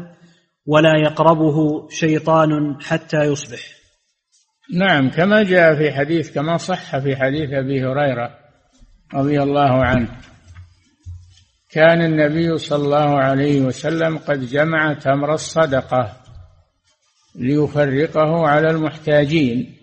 [0.65, 3.59] ولا يقربه شيطان حتى يصبح.
[4.73, 8.29] نعم كما جاء في حديث كما صح في حديث أبي هريرة
[9.13, 10.07] رضي الله عنه.
[11.71, 16.17] كان النبي صلى الله عليه وسلم قد جمع تمر الصدقة
[17.35, 19.75] ليفرقه على المحتاجين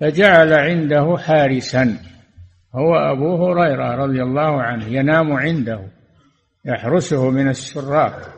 [0.00, 1.98] فجعل عنده حارسا.
[2.78, 5.88] هو أبو هريرة رضي الله عنه ينام عنده
[6.64, 8.34] يحرسه من السراق.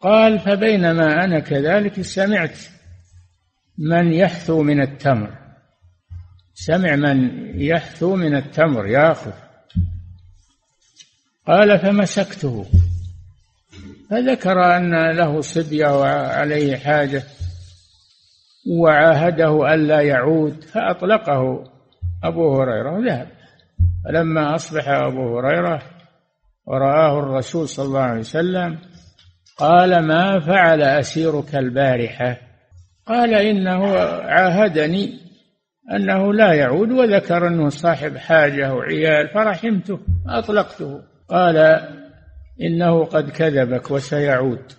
[0.00, 2.58] قال فبينما أنا كذلك سمعت
[3.78, 5.38] من يحثو من التمر.
[6.54, 7.30] سمع من
[7.60, 9.32] يحثو من التمر ياخذ
[11.46, 12.66] قال فمسكته.
[14.10, 17.22] فذكر أن له صبية وعليه حاجة
[18.70, 21.75] وعاهده ألا يعود فأطلقه.
[22.24, 23.28] أبو هريرة ذهب
[24.04, 25.82] فلما أصبح أبو هريرة
[26.66, 28.78] ورآه الرسول صلى الله عليه وسلم
[29.58, 32.36] قال ما فعل أسيرك البارحة؟
[33.06, 35.20] قال إنه عاهدني
[35.92, 41.02] أنه لا يعود وذكر أنه صاحب حاجة وعيال فرحمته أطلقته.
[41.28, 41.56] قال
[42.62, 44.72] إنه قد كذبك وسيعود.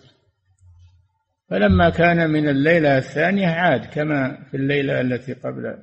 [1.49, 5.81] فلما كان من الليلة الثانية عاد كما في الليلة التي قبلها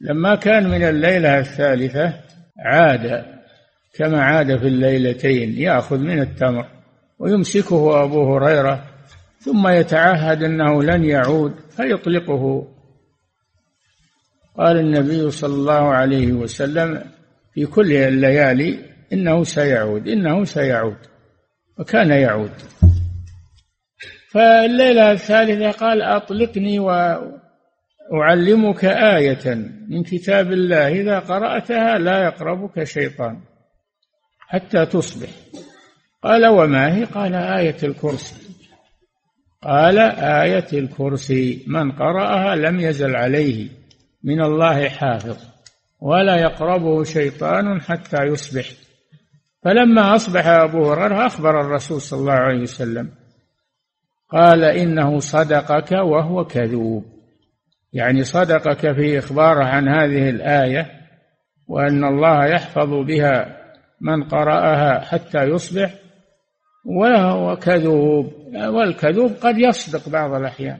[0.00, 2.14] لما كان من الليلة الثالثة
[2.58, 3.24] عاد
[3.94, 6.66] كما عاد في الليلتين يأخذ من التمر
[7.18, 8.84] ويمسكه أبو هريرة
[9.38, 12.68] ثم يتعهد أنه لن يعود فيطلقه.
[14.58, 17.04] قال النبي صلى الله عليه وسلم
[17.54, 18.78] في كل الليالي
[19.12, 20.96] إنه سيعود إنه سيعود
[21.78, 22.52] وكان يعود.
[24.30, 26.78] فالليلة الثالثة قال أطلقني
[28.12, 29.54] وأعلمك آية
[29.88, 33.40] من كتاب الله إذا قرأتها لا يقربك شيطان
[34.40, 35.28] حتى تصبح.
[36.22, 38.34] قال وما هي؟ قال آية الكرسي.
[39.62, 43.68] قال آية الكرسي من قرأها لم يزل عليه
[44.24, 45.36] من الله حافظ
[46.00, 48.66] ولا يقربه شيطان حتى يصبح.
[49.64, 53.10] فلما أصبح أبو هريرة أخبر الرسول صلى الله عليه وسلم
[54.30, 57.17] قال إنه صدقك وهو كذوب.
[57.92, 60.90] يعني صدقك في إخباره عن هذه الآية
[61.68, 63.58] وأن الله يحفظ بها
[64.00, 65.94] من قرأها حتى يصبح
[66.84, 70.78] وهو كذوب والكذوب قد يصدق بعض الأحيان.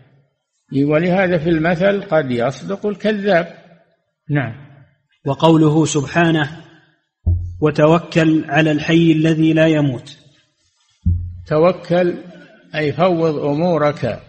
[0.84, 3.54] ولهذا في المثل قد يصدق الكذاب.
[4.30, 4.54] نعم.
[5.26, 6.50] وقوله سبحانه
[7.60, 10.18] وتوكل على الحي الذي لا يموت
[11.46, 12.14] توكل
[12.74, 14.27] أي فوض أمورك.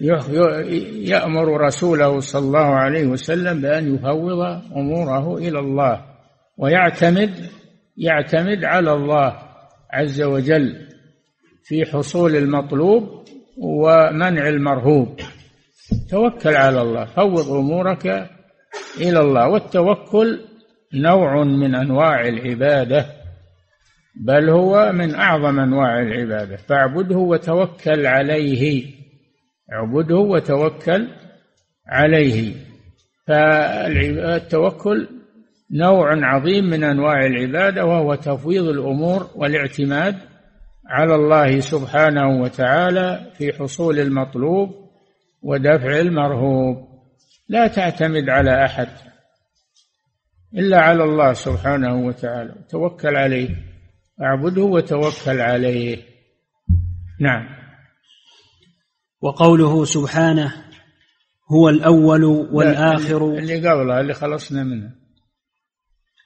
[0.00, 4.40] يأمر رسوله صلى الله عليه وسلم بأن يفوض
[4.76, 6.04] أموره إلى الله
[6.58, 7.30] ويعتمد
[7.96, 9.38] يعتمد على الله
[9.92, 10.88] عز وجل
[11.64, 13.24] في حصول المطلوب
[13.58, 15.20] ومنع المرهوب.
[16.10, 18.06] توكل على الله فوض أمورك
[19.00, 19.48] إلى الله.
[19.48, 20.40] والتوكل
[20.94, 23.06] نوع من أنواع العبادة
[24.26, 26.56] بل هو من أعظم أنواع العبادة.
[26.56, 28.99] فاعبده وتوكل عليه.
[29.72, 31.08] اعبده وتوكل
[31.86, 32.54] عليه.
[33.26, 35.08] فالتوكل
[35.70, 40.16] نوع عظيم من أنواع العبادة وهو تفويض الأمور والاعتماد
[40.86, 44.70] على الله سبحانه وتعالى في حصول المطلوب
[45.42, 46.88] ودفع المرهوب.
[47.48, 48.88] لا تعتمد على أحد
[50.54, 52.54] إلا على الله سبحانه وتعالى.
[52.70, 53.56] توكل عليه
[54.22, 55.98] أعبده وتوكل عليه.
[57.20, 57.59] نعم.
[59.22, 60.52] وقوله سبحانه
[61.52, 63.24] هو الأول والآخر.
[63.24, 64.90] اللي قبلها اللي خلصنا منه.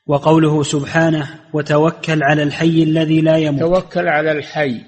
[0.06, 3.60] وقوله سبحانه وتوكل على الحي الذي لا يموت.
[3.60, 4.80] توكل على الحي.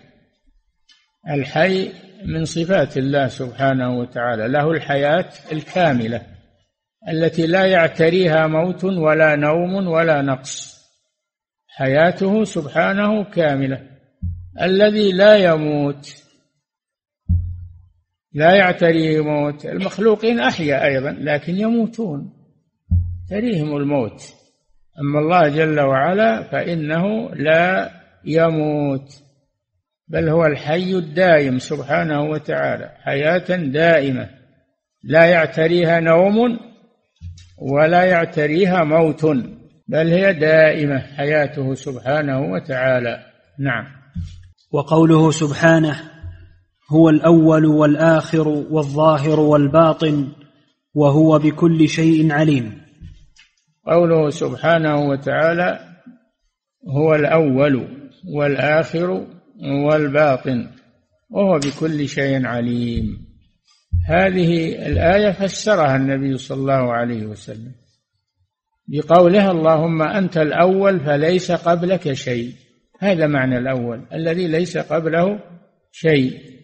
[1.31, 1.93] الحي
[2.25, 4.49] من صفات الله سبحانه وتعالى.
[4.49, 6.27] له الحياة الكاملة
[7.09, 10.77] التي لا يعتريها موت ولا نوم ولا نقص.
[11.69, 13.83] حياته سبحانه كاملة.
[14.63, 16.26] الذي لا يموت
[18.37, 22.33] لا يعتريه موت المخلوقين أحيا أيضا لكن يموتون.
[23.31, 24.23] تريهم الموت.
[25.01, 27.91] أما الله جل وعلا فإنه لا
[28.25, 29.23] يموت.
[30.09, 32.93] بل هو الحي الدائم سبحانه وتعالى.
[33.05, 34.29] حياة دائمة.
[35.03, 36.59] لا يعتريها نوم
[37.59, 39.25] ولا يعتريها موت.
[39.89, 43.27] بل هي دائمة حياته سبحانه وتعالى.
[43.59, 43.85] نعم.
[44.73, 46.16] وقوله سبحانه
[46.93, 50.33] هو الأول والآخر والظاهر والباطن
[50.95, 52.83] وهو بكل شيء عليم.
[53.87, 55.81] قوله سبحانه وتعالى
[56.89, 57.89] هو الأول
[58.35, 59.27] والآخر
[59.63, 60.71] والباطن
[61.31, 63.27] وهو بكل شيء عليم.
[64.09, 67.73] هذه الآية فسرها النبي صلى الله عليه وسلم
[68.89, 72.53] بقولها اللهم أنت الأول فليس قبلك شيء.
[73.01, 75.41] هذا معنى الأول الذي ليس قبله
[75.93, 76.56] شيء.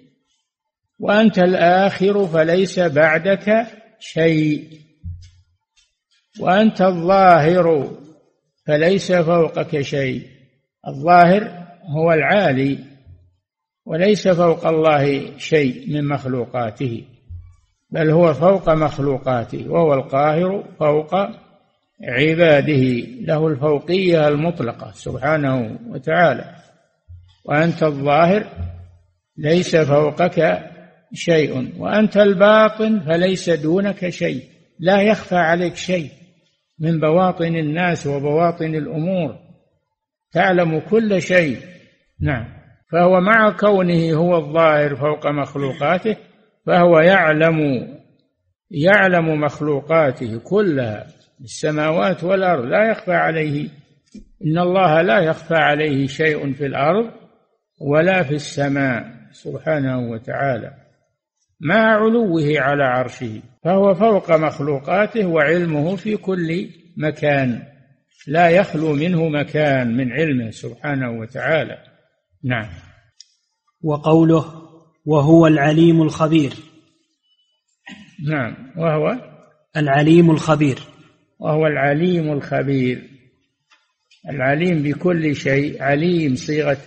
[0.99, 3.67] وأنت الآخر فليس بعدك
[4.01, 4.81] شيء.
[6.41, 7.97] وأنت الظاهر
[8.67, 10.27] فليس فوقك شيء.
[10.89, 12.79] الظاهر هو العالي
[13.87, 17.05] وليس فوق الله شيء من مخلوقاته
[17.91, 21.15] بل هو فوق مخلوقاته وهو القاهر فوق
[22.09, 22.83] عباده
[23.21, 26.55] له الفوقية المطلقة سبحانه وتعالى.
[27.45, 28.47] وأنت الظاهر
[29.37, 30.72] ليس فوقك
[31.15, 34.43] شيء وأنت الباطن فليس دونك شيء
[34.79, 36.11] لا يخفى عليك شيء
[36.79, 39.39] من بواطن الناس وبواطن الأمور.
[40.33, 41.59] تعلم كل شيء.
[42.21, 42.45] نعم.
[42.93, 46.17] فهو مع كونه هو الظاهر فوق مخلوقاته
[46.67, 47.89] فهو يعلم
[48.71, 51.07] يعلم مخلوقاته كلها
[51.41, 52.65] السماوات والأرض.
[52.65, 53.69] لا يخفى عليه
[54.47, 57.11] إن الله لا يخفى عليه شيء في الأرض
[57.81, 60.82] ولا في السماء سبحانه وتعالى.
[61.63, 67.63] مع علوه على عرشه فهو فوق مخلوقاته وعلمه في كل مكان.
[68.27, 71.79] لا يخلو منه مكان من علمه سبحانه وتعالى.
[72.45, 72.69] نعم.
[73.83, 74.63] وقوله
[75.07, 76.53] وهو العليم الخبير.
[78.29, 78.57] نعم.
[78.77, 79.17] وهو؟
[79.77, 80.79] العليم الخبير.
[81.39, 83.03] وهو العليم الخبير.
[84.29, 86.79] العليم بكل شيء عليم صيغة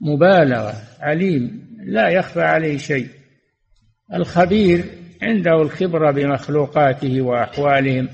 [0.00, 3.19] مبالغة عليم لا يخفى عليه شيء.
[4.14, 4.84] الخبير
[5.22, 8.08] عنده الخبرة بمخلوقاته وأحوالهم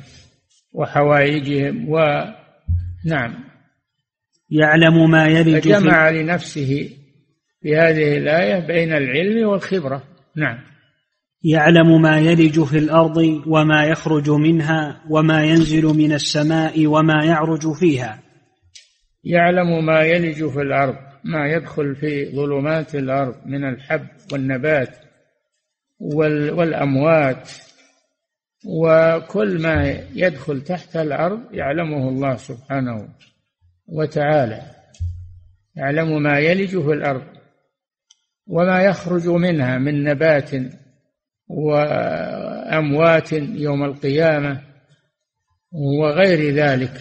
[0.72, 3.34] وحوائجهم ونعم
[4.50, 6.90] يعلم ما يلج فجمع لنفسه
[7.62, 10.02] في هذه الآية بين العلم والخبرة.
[10.36, 10.58] نعم.
[11.42, 18.22] يعلم ما يلج في الأرض وما يخرج منها وما ينزل من السماء وما يعرج فيها.
[19.24, 25.05] يعلم ما يلج في الأرض ما يدخل في ظلمات الأرض من الحب والنبات
[25.98, 27.50] والأموات
[28.66, 33.08] وكل ما يدخل تحت الأرض يعلمه الله سبحانه
[33.86, 34.62] وتعالى.
[35.76, 37.26] يعلم ما يلج في الأرض
[38.46, 40.50] وما يخرج منها من نبات
[41.48, 44.62] وأموات يوم القيامة
[45.72, 47.00] وغير ذلك.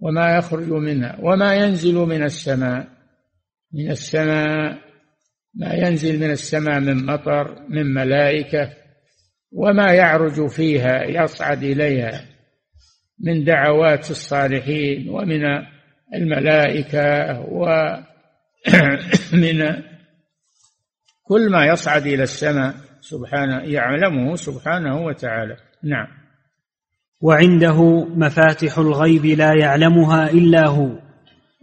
[0.00, 2.88] وما يخرج منها وما ينزل من السماء
[3.72, 4.85] من السماء
[5.56, 8.72] ما ينزل من السماء من مطر من ملائكة
[9.52, 12.24] وما يعرج فيها يصعد إليها
[13.20, 15.42] من دعوات الصالحين ومن
[16.14, 18.02] الملائكة ومن
[21.28, 25.56] كل ما يصعد إلى السماء سبحانه يعلمه سبحانه وتعالى.
[25.84, 26.06] نعم.
[27.20, 30.98] وعنده مفاتح الغيب لا يعلمها إلا هو.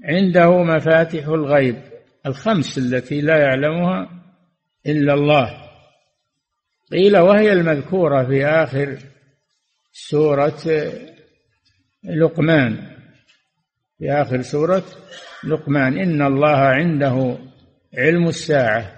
[0.04, 1.93] عنده مفاتح الغيب.
[2.26, 4.10] الخمس التي لا يعلمها
[4.86, 5.64] إلا الله.
[6.92, 8.98] قيل وهي المذكورة في آخر
[9.92, 10.62] سورة
[12.04, 12.98] لقمان.
[13.98, 14.84] في آخر سورة
[15.44, 15.98] لقمان.
[15.98, 17.38] إن الله عنده
[17.98, 18.92] علم الساعة.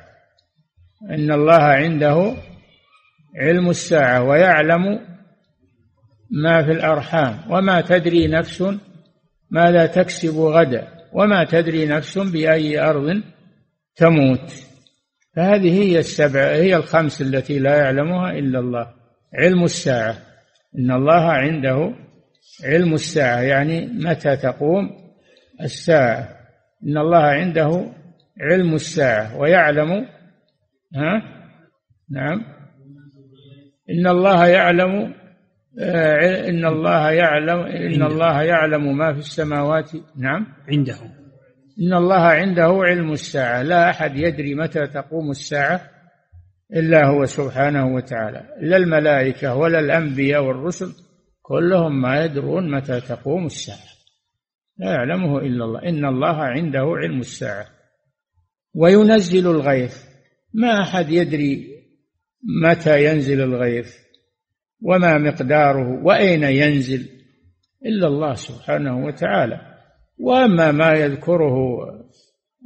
[1.09, 2.36] إن الله عنده
[3.36, 5.07] علم الساعة ويعلم
[6.32, 7.51] ما في الأرحام.
[7.51, 8.63] وما تدري نفس
[9.51, 10.95] ماذا تكسب غدا.
[11.16, 13.24] وما تدري نفس بأي أرض
[13.95, 14.53] تموت.
[15.36, 18.88] فهذه هي السبع هي الخمس التي لا يعلمها إلا الله.
[19.34, 20.18] علم الساعة.
[20.80, 21.93] إن الله عنده
[22.63, 24.89] علم الساعة يعني متى تقوم
[25.61, 26.30] الساعة.
[26.84, 27.91] إن الله عنده
[28.41, 29.91] علم الساعة ويعلم
[30.95, 31.22] ها؟
[32.09, 32.45] نعم.
[33.89, 35.13] إن الله يعلم
[35.80, 39.91] آه، إن الله يعلم إن الله يعلم ما في السماوات.
[40.17, 40.47] نعم.
[40.69, 40.95] عنده
[41.80, 43.61] إن الله عنده علم الساعة.
[43.61, 45.82] لا أحد يدري متى تقوم الساعة
[46.76, 48.41] إلا هو سبحانه وتعالى.
[48.61, 50.91] لا الملائكة ولا الأنبياء والرسل
[51.41, 53.95] كلهم ما يدرون متى تقوم الساعة.
[54.78, 55.80] لا يعلمه إلا الله.
[55.89, 57.65] إن الله عنده علم الساعة.
[58.73, 60.03] وينزل الغيث.
[60.53, 61.67] ما أحد يدري
[62.63, 64.05] متى ينزل الغيث.
[64.82, 67.09] وما مقداره وأين ينزل
[67.86, 69.61] إلا الله سبحانه وتعالى.
[70.19, 71.55] وأما ما يذكره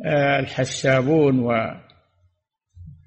[0.06, 1.52] آه، الحسابون و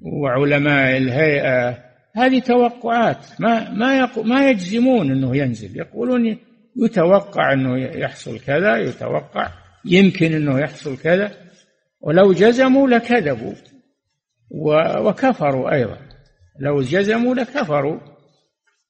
[0.01, 1.79] وعلماء الهيئة
[2.17, 3.27] هذه توقعات.
[3.41, 5.77] ما ما ما يجزمون إنه ينزل.
[5.77, 6.39] يقولون
[6.77, 9.49] يتوقع إنه يحصل كذا يتوقع
[9.85, 11.31] يمكن إنه يحصل كذا.
[12.01, 13.55] ولو جزموا لكذبوا
[15.01, 15.99] وكفروا أيضا.
[16.61, 18.12] لو جزموا لكفروا.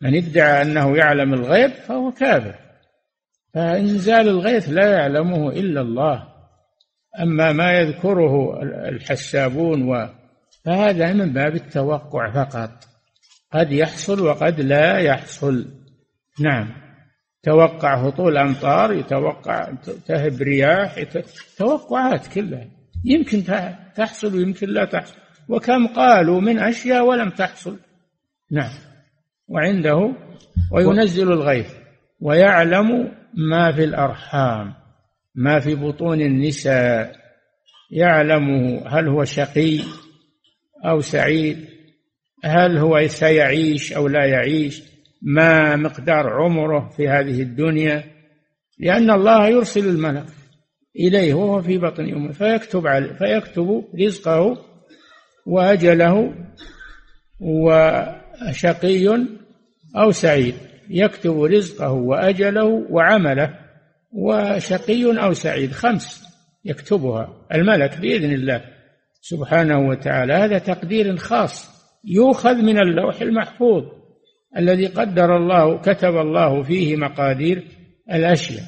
[0.02, 2.54] من ادعى أنه يعلم الغيب فهو كافر.
[3.54, 6.28] فإنزال الغيث لا يعلمه إلا الله.
[7.22, 10.08] أما ما يذكره الحسابون و
[10.64, 12.70] فهذا من باب التوقع فقط.
[13.52, 15.68] قد يحصل وقد لا يحصل.
[16.40, 16.72] نعم.
[17.42, 19.72] توقع هطول أمطار يتوقع
[20.06, 21.04] تهب رياح
[21.58, 22.66] توقعات كلها.
[23.04, 23.44] يمكن
[23.96, 25.16] تحصل ويمكن لا تحصل.
[25.48, 27.78] وكم قالوا من أشياء ولم تحصل.
[28.50, 28.91] نعم.
[29.52, 30.12] وعنده
[30.72, 31.74] وينزل الغيث
[32.20, 34.74] ويعلم ما في الأرحام
[35.34, 37.16] ما في بطون النساء
[37.90, 39.80] يعلمه هل هو شقي
[40.84, 41.66] أو سعيد
[42.44, 44.82] هل هو سيعيش أو لا يعيش
[45.22, 48.04] ما مقدار عمره في هذه الدنيا
[48.78, 50.26] لأن الله يرسل الملك
[50.96, 54.58] إليه وهو في بطن أمه فيكتب عليه فيكتب رزقه
[55.46, 56.34] وأجله
[57.40, 59.26] وشقي
[59.96, 60.54] أو سعيد.
[60.90, 63.58] يكتب رزقه وأجله وعمله
[64.12, 65.72] وشقي أو سعيد.
[65.72, 66.24] خمس
[66.64, 68.64] يكتبها الملك بإذن الله.
[69.20, 71.70] سبحانه وتعالى هذا تقدير خاص
[72.04, 73.84] يؤخذ من اللوح المحفوظ
[74.56, 77.62] الذي قدر الله كتب الله فيه مقادير
[78.12, 78.64] الأشياء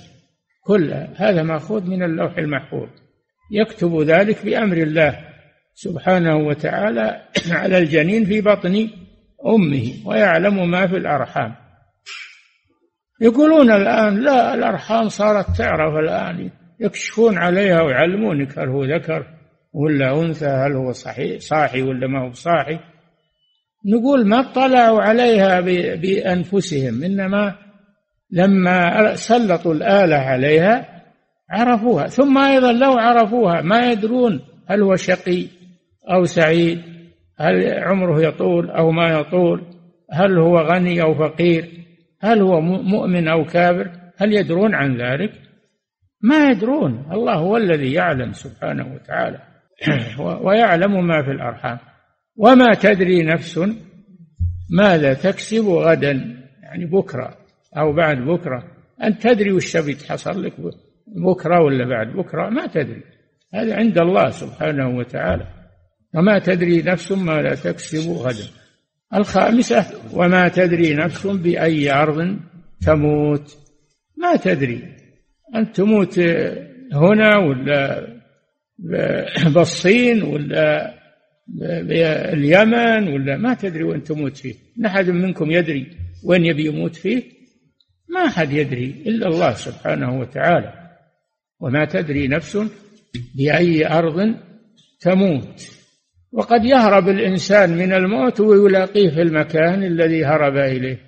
[0.64, 1.08] كلها.
[1.16, 2.88] هذا مأخوذ من اللوح المحفوظ.
[3.50, 5.34] يكتب ذلك بأمر الله
[5.74, 7.22] سبحانه وتعالى
[7.60, 8.88] على الجنين في بطن
[9.46, 11.54] أمه ويعلم ما في الأرحام.
[13.20, 19.26] يقولون الآن لا الأرحام صارت تعرف الآن يكشفون عليها ويعلمونك هل هو ذكر
[19.72, 22.78] ولا أنثى هل هو صحيح صاحي ولا ما هو صاحي.
[23.86, 25.60] نقول ما اطلعوا عليها
[25.96, 27.54] بأنفسهم إنما
[28.30, 31.02] لما سلطوا الآلة عليها
[31.50, 32.06] عرفوها.
[32.06, 35.46] ثم أيضا لو عرفوها ما يدرون هل هو شقي
[36.14, 36.93] أو سعيد.
[37.38, 39.62] هل عمره يطول أو ما يطول؟
[40.12, 41.70] هل هو غني أو فقير؟
[42.20, 45.32] هل هو مؤمن أو كافر؟ هل يدرون عن ذلك؟
[46.22, 47.06] ما يدرون.
[47.12, 49.38] الله هو الذي يعلم سبحانه وتعالى.
[50.44, 51.78] ويعلم ما في الأرحام.
[52.36, 53.60] وما تدري نفس
[54.70, 56.36] ماذا تكسب غدا.
[56.62, 57.36] يعني بكرة
[57.78, 58.64] أو بعد بكرة.
[59.02, 60.52] أن تدري وش بيتحصل لك
[61.06, 63.02] بكرة ولا بعد بكرة؟ ما تدري.
[63.54, 65.63] هذا عند الله سبحانه وتعالى.
[66.14, 68.48] وما تدري نفس ماذا تكسب غدا.
[69.14, 72.38] الخامسة وما تدري نفس بأي أرض
[72.80, 73.56] تموت.
[74.16, 74.82] ما تدري.
[75.54, 76.18] أن تموت
[76.92, 78.06] هنا ولا
[79.54, 80.94] بالصين ولا
[81.48, 84.54] باليمن ولا ما تدري وين تموت فيه.
[84.76, 85.86] ما أحد منكم يدري
[86.24, 87.22] وين يبي يموت فيه؟
[88.08, 90.72] ما أحد يدري إلا الله سبحانه وتعالى.
[91.60, 92.58] وما تدري نفس
[93.34, 94.34] بأي أرض
[95.00, 95.73] تموت.
[96.34, 100.98] وقد يهرب الإنسان من الموت ويلاقيه في المكان الذي هرب إليه.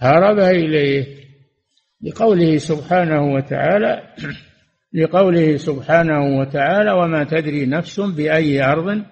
[0.00, 1.06] هرب إليه
[2.02, 4.02] لقوله سبحانه وتعالى
[4.92, 9.02] لقوله سبحانه وتعالى وما تدري نفس بأي أرض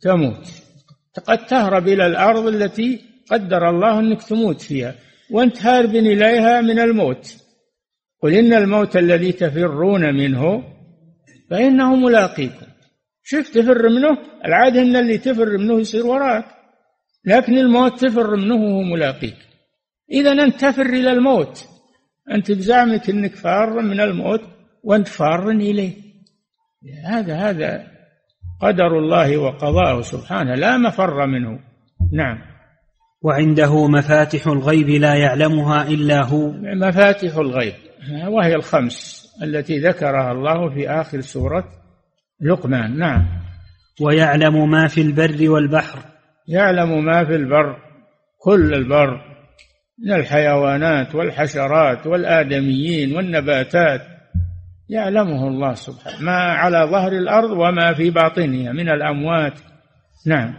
[0.00, 0.48] تموت.
[1.26, 3.00] قد تهرب إلى الأرض التي
[3.30, 4.94] قدر الله أنك تموت فيها
[5.30, 7.36] وأنت هارب إليها من الموت.
[8.22, 10.64] قل إن الموت الذي تفرون منه
[11.50, 12.69] فإنه ملاقيكم.
[13.22, 16.44] شوف تفر منه العادة أن اللي تفر منه يصير وراك.
[17.24, 19.36] لكن الموت تفر منه وهو ملاقيك.
[20.12, 21.68] إذا أنت تفر إلى الموت.
[22.30, 24.42] أنت بزعمك أنك فار من الموت
[24.82, 25.94] وأنت فار إليه.
[27.06, 27.86] هذا هذا
[28.62, 30.54] قدر الله وقضاءه سبحانه.
[30.54, 31.58] لا مفر منه.
[32.12, 32.38] نعم.
[33.22, 36.52] وعنده مفاتح الغيب لا يعلمها إلا هو.
[36.52, 37.74] مفاتح الغيب.
[38.28, 41.79] وهي الخمس التي ذكرها الله في آخر سورة
[42.40, 43.26] لقمان نعم.
[44.00, 45.98] ويعلم ما في البر والبحر.
[46.48, 47.76] يعلم ما في البر
[48.38, 49.20] كل البر.
[49.98, 54.00] من الحيوانات والحشرات والآدميين والنباتات.
[54.88, 56.20] يعلمه الله سبحانه.
[56.20, 59.60] ما على ظهر الأرض وما في باطنها من الأموات.
[60.26, 60.54] نعم.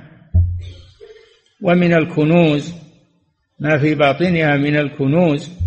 [1.61, 2.75] ومن الكنوز
[3.59, 5.61] ما في باطنها من الكنوز.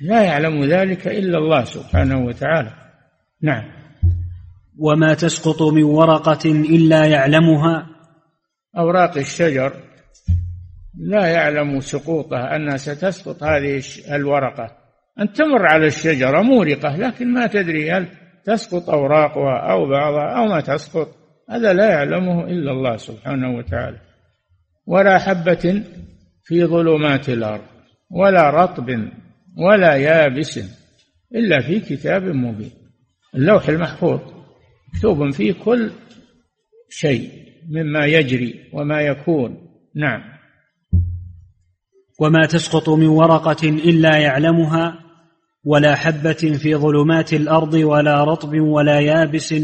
[0.00, 2.70] لا يعلم ذلك إلا الله سبحانه وتعالى.
[3.42, 3.81] نعم.
[4.78, 7.86] وما تسقط من ورقة إلا يعلمها.
[8.78, 9.72] أوراق الشجر
[10.98, 14.76] لا يعلم سقوطها أنها ستسقط هذه الورقة.
[15.20, 18.08] أن تمر على الشجرة مورقة لكن ما تدري هل
[18.44, 21.08] تسقط أوراقها أو بعضها أو ما تسقط.
[21.50, 23.98] هذا لا يعلمه إلا الله سبحانه وتعالى.
[24.86, 25.82] ولا حبة
[26.44, 27.64] في ظلمات الأرض
[28.10, 29.08] ولا رطب
[29.56, 30.60] ولا يابس
[31.34, 32.70] إلا في كتاب مبين.
[33.34, 34.41] اللوح المحفوظ.
[34.94, 35.90] مكتوب فيه كل
[36.88, 37.30] شيء
[37.70, 39.68] مما يجري وما يكون.
[39.94, 40.22] نعم.
[42.20, 44.98] وما تسقط من ورقة إلا يعلمها
[45.64, 49.54] ولا حبة في ظلمات الأرض ولا رطب ولا يابس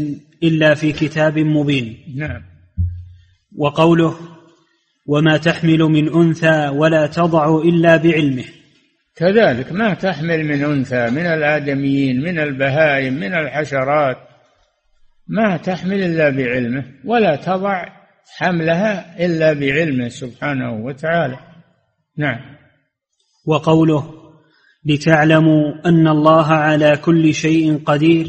[0.43, 1.97] إلا في كتاب مبين.
[2.15, 2.41] نعم.
[3.57, 4.15] وقوله
[5.05, 8.45] وما تحمل من أنثى ولا تضع إلا بعلمه.
[9.15, 14.28] كذلك ما تحمل من أنثى من الآدميين من البهائم من الحشرات
[15.29, 17.85] ما تحمل إلا بعلمه ولا تضع
[18.37, 21.39] حملها إلا بعلمه سبحانه وتعالى.
[22.17, 22.39] نعم.
[23.45, 24.13] وقوله
[24.85, 28.27] لتعلموا أن الله على كل شيء قدير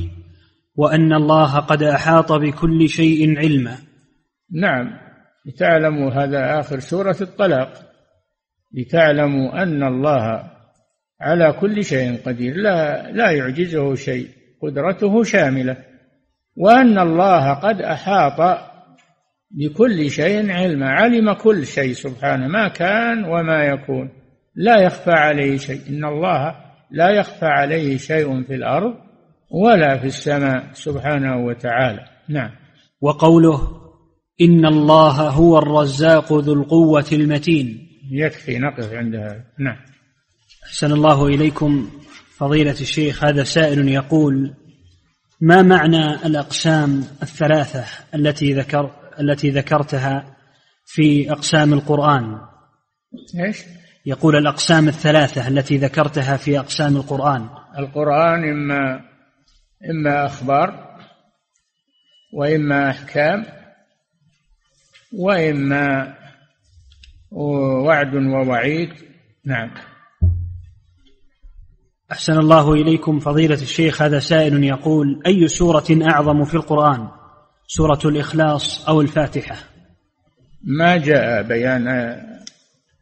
[0.77, 3.79] وأن الله قد أحاط بكل شيء علما.
[4.53, 4.99] نعم.
[5.47, 7.73] لتعلموا هذا آخر سورة الطلاق.
[8.75, 10.51] لتعلموا أن الله
[11.21, 14.29] على كل شيء قدير لا لا يعجزه شيء
[14.63, 15.90] قدرته شاملة.
[16.61, 18.59] وأن الله قد أحاط
[19.51, 20.91] بكل شيء علما.
[20.91, 24.11] علم كل شيء سبحانه ما كان وما يكون.
[24.55, 25.81] لا يخفى عليه شيء.
[25.89, 26.55] إن الله
[26.91, 28.95] لا يخفى عليه شيء في الأرض
[29.51, 32.05] ولا في السماء سبحانه وتعالى.
[32.29, 32.51] نعم.
[33.01, 33.61] وقوله
[34.41, 37.89] إن الله هو الرزاق ذو القوة المتين.
[38.13, 39.45] يكفي نقف عند هذا.
[39.59, 39.77] نعم.
[40.67, 41.91] أحسن الله إليكم.
[42.37, 44.55] فضيلة الشيخ هذا سائل يقول
[45.41, 47.85] ما معنى الأقسام الثلاثة
[48.15, 50.37] التي ذكر التي ذكرتها
[50.87, 52.41] في أقسام القرآن؟
[53.47, 53.65] إيش؟
[54.07, 57.49] يقول الأقسام الثلاثة التي ذكرتها في أقسام القرآن.
[57.79, 59.01] القرآن إما
[59.91, 60.99] إما أخبار
[62.35, 63.45] وإما أحكام
[65.13, 66.15] وإما
[67.31, 68.93] وعد ووعيد.
[69.45, 69.71] نعم.
[72.13, 77.09] أحسن الله إليكم فضيلة الشيخ هذا سائل يقول أي سورة أعظم في القرآن؟
[77.67, 79.57] سورة الإخلاص أو الفاتحة؟
[80.65, 81.89] ما جاء بيان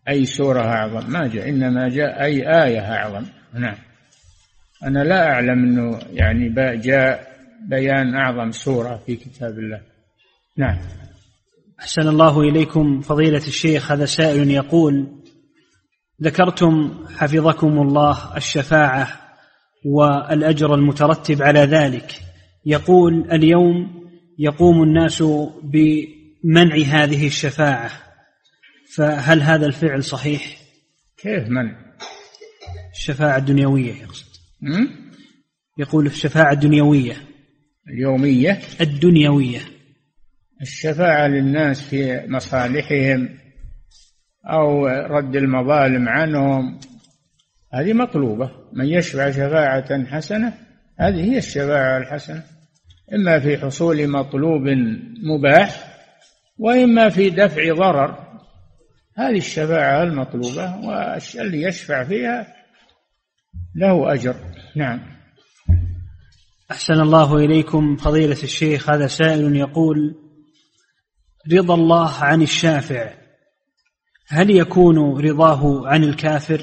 [0.08, 3.24] أي سورة أعظم ما جاء إنما جاء أي آية أعظم.
[3.54, 3.76] نعم.
[4.84, 7.28] أنا لا أعلم أنه يعني جاء
[7.68, 9.80] بيان أعظم سورة في كتاب الله.
[10.56, 10.78] نعم.
[11.80, 15.06] أحسن الله إليكم فضيلة الشيخ هذا سائل يقول
[16.22, 19.20] ذكرتم حفظكم الله الشفاعة
[19.84, 22.12] والأجر المترتب على ذلك.
[22.66, 24.04] يقول اليوم
[24.38, 25.22] يقوم الناس
[25.62, 27.90] بمنع هذه الشفاعة.
[28.96, 30.56] فهل هذا الفعل صحيح؟
[31.16, 31.88] كيف من؟
[32.92, 34.26] الشفاعة الدنيوية يقصد
[35.78, 37.16] يقول الشفاعة الدنيوية.
[37.88, 39.60] اليومية؟ الدنيوية.
[40.62, 43.38] الشفاعة للناس في مصالحهم
[44.46, 46.80] أو رد المظالم عنهم.
[47.74, 48.50] هذه مطلوبة.
[48.72, 50.54] من يشفع شفاعة حسنة
[51.00, 52.42] هذه هي الشفاعة الحسنة.
[53.14, 54.62] إما في حصول مطلوب
[55.22, 55.98] مباح
[56.58, 58.28] وإما في دفع ضرر.
[59.16, 62.46] هذه الشفاعة المطلوبة واللي يشفع فيها
[63.74, 64.36] له أجر.
[64.76, 65.00] نعم.
[66.70, 68.90] أحسن الله إليكم فضيلة الشيخ.
[68.90, 70.14] هذا سائل يقول
[71.52, 73.27] رضا الله عن الشافع.
[74.30, 76.60] هل يكون رضاه عن الكافر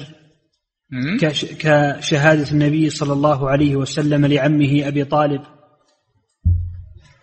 [1.60, 5.42] كشهادة النبي صلى الله عليه وسلم لعمه أبي طالب؟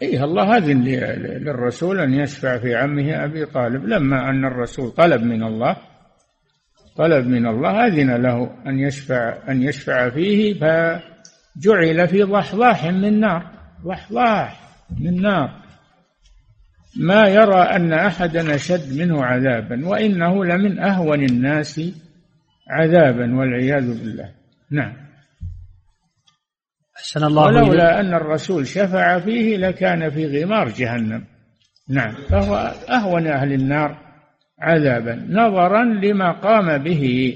[0.02, 3.86] إيه الله أذن للرسول أن يشفع في عمه أبي طالب.
[3.86, 5.78] لما أن الرسول طلب من الله
[6.98, 13.52] طلب من الله أذن له أن يشفع أن يشفع فيه فجعل في ضحضاح من نار
[13.86, 14.60] ضحضاح
[15.00, 15.63] من نار.
[16.98, 21.82] ما يرى أن أحدا أشد منه عذابا وإنه لمن أهون الناس
[22.70, 24.32] عذابا والعياذ بالله.
[24.72, 24.94] نعم.
[26.98, 31.24] أحسن الله ولولا أن الرسول شفع فيه لكان في غمار جهنم.
[31.90, 32.16] نعم.
[32.30, 32.56] فهو
[32.90, 33.98] أهون أهل النار
[34.60, 35.28] عذابا.
[35.30, 37.36] نظرا لما قام به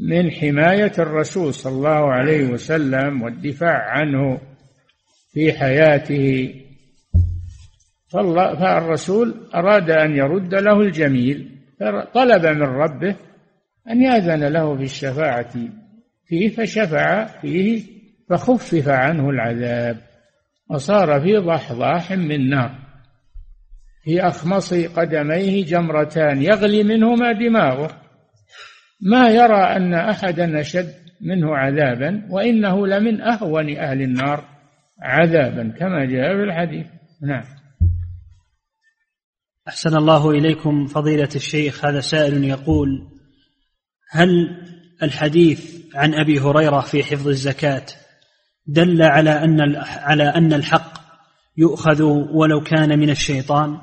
[0.00, 4.40] من حماية الرسول صلى الله عليه وسلم والدفاع عنه
[5.32, 6.54] في حياته
[8.14, 11.50] فالرسول أراد أن يرد له الجميل
[11.80, 13.16] فطلب من ربه
[13.90, 15.54] أن يأذن له في الشفاعة
[16.26, 17.82] فيه فشفع فيه
[18.30, 19.96] فخفف عنه العذاب
[20.70, 22.84] وصار في ضحضاح من نار.
[24.04, 27.90] في أخمص قدميه جمرتان يغلي منهما دماغه
[29.00, 34.44] ما يرى أن أحدا أشد منه عذابا وإنه لمن أهون أهل النار
[35.02, 36.86] عذابا كما جاء في الحديث.
[37.22, 37.44] نعم.
[39.68, 43.08] أحسن الله إليكم فضيلة الشيخ هذا سائل يقول
[44.10, 44.28] هل
[45.02, 47.86] الحديث عن أبي هريرة في حفظ الزكاة
[48.66, 50.92] دل على أن على أن الحق
[51.56, 52.02] يؤخذ
[52.32, 53.78] ولو كان من الشيطان؟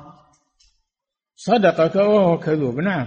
[1.36, 3.06] صدقك وهو كذوب نعم.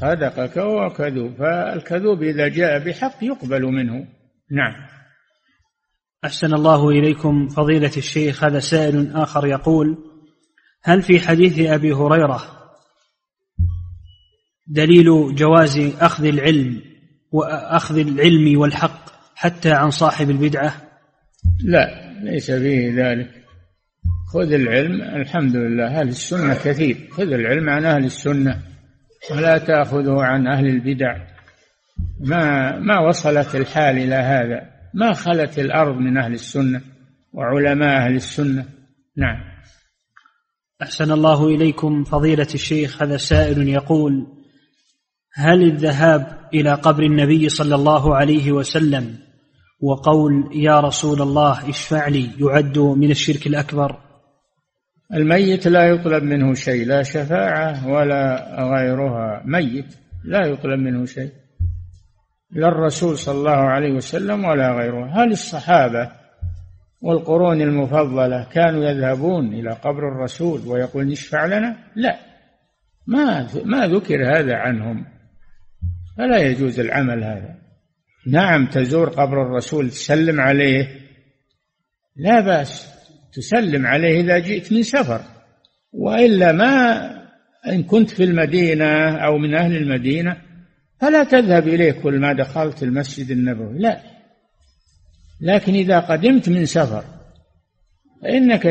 [0.00, 4.08] صدقك وهو كذوب فالكذوب إذا جاء بحق يقبل منه
[4.50, 4.74] نعم.
[6.24, 10.03] أحسن الله إليكم فضيلة الشيخ هذا سائل آخر يقول
[10.84, 12.42] هل في حديث أبي هريرة
[14.66, 16.82] دليل جواز أخذ العلم
[17.32, 19.04] واخذ العلم والحق
[19.34, 20.74] حتى عن صاحب البدعة؟
[21.64, 23.30] لا ليس فيه ذلك.
[24.32, 26.96] خذ العلم الحمد لله أهل السنة كثير.
[27.10, 28.62] خذ العلم عن أهل السنة
[29.30, 31.16] ولا تأخذه عن أهل البدع.
[32.20, 36.80] ما ما وصلت الحال إلى هذا؟ ما خلت الأرض من أهل السنة
[37.32, 38.64] وعلماء أهل السنة؟
[39.16, 39.53] نعم.
[40.82, 44.26] أحسن الله إليكم فضيلة الشيخ هذا سائل يقول
[45.34, 49.16] هل الذهاب إلى قبر النبي صلى الله عليه وسلم
[49.80, 53.96] وقول يا رسول الله اشفع لي يعد من الشرك الأكبر؟
[55.14, 59.42] الميت لا يطلب منه شيء لا شفاعة ولا غيرها.
[59.44, 61.32] ميت لا يطلب منه شيء
[62.50, 65.22] لا الرسول صلى الله عليه وسلم ولا غيره.
[65.22, 66.23] هل الصحابة
[67.04, 72.18] والقرون المفضلة كانوا يذهبون إلى قبر الرسول ويقول اشفع لنا؟ لا.
[73.06, 75.04] ما ما ذكر هذا عنهم.
[76.18, 77.54] فلا يجوز العمل هذا.
[78.26, 80.88] نعم تزور قبر الرسول تسلم عليه.
[82.16, 82.94] لا بأس
[83.32, 85.20] تسلم عليه إذا جئت من سفر.
[85.92, 87.00] وإلا ما
[87.68, 90.36] إن كنت في المدينة أو من أهل المدينة
[91.00, 93.78] فلا تذهب إليه كل ما دخلت المسجد النبوي.
[93.78, 94.13] لا.
[95.44, 97.04] لكن إذا قدمت من سفر
[98.22, 98.62] فإنك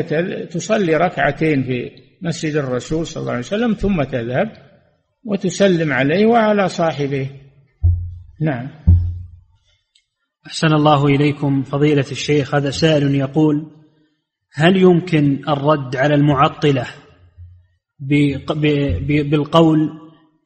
[0.52, 4.52] تصلي ركعتين في مسجد الرسول صلى الله عليه وسلم ثم تذهب
[5.26, 7.30] وتسلم عليه وعلى صاحبه.
[8.42, 8.70] نعم.
[10.48, 13.72] أحسن الله إليكم فضيلة الشيخ هذا سائل يقول
[14.54, 16.86] هل يمكن الرد على المعطلة
[18.00, 19.90] بالقول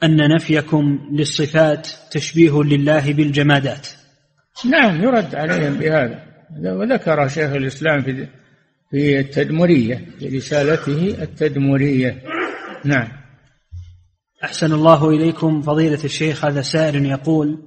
[0.03, 3.87] أن نفيكم للصفات تشبيه لله بالجمادات؟
[4.65, 6.23] نعم يرد عليهم بهذا.
[6.65, 8.27] وذكر شيخ الإسلام في
[8.91, 12.23] في التدمرية في رسالته التدمرية.
[12.85, 13.07] نعم.
[14.43, 17.59] أحسن الله إليكم فضيلة الشيخ هذا سائل يقول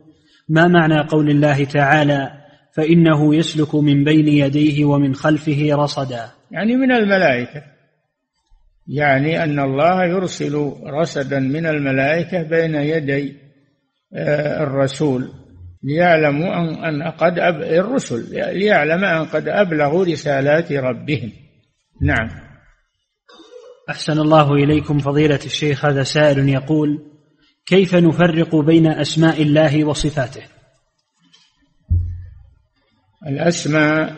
[0.49, 2.30] ما معنى قول الله تعالى
[2.72, 7.62] فإنه يسلك من بين يديه ومن خلفه رصدا؟ يعني من الملائكة.
[8.86, 13.36] يعني أن الله يرسل رصدا من الملائكة بين يدي
[14.14, 15.32] آه، الرسول.
[15.83, 16.55] ليعلموا
[16.89, 17.62] أن قد أب...
[17.62, 21.33] الرسل ليعلم أن قد أبلغوا رسالات ربهم.
[22.03, 22.28] نعم.
[23.91, 26.99] أحسن الله إليكم فضيلة الشيخ هذا سائل يقول
[27.66, 30.43] كيف نفرق بين أسماء الله وصفاته؟
[33.26, 34.16] الأسماء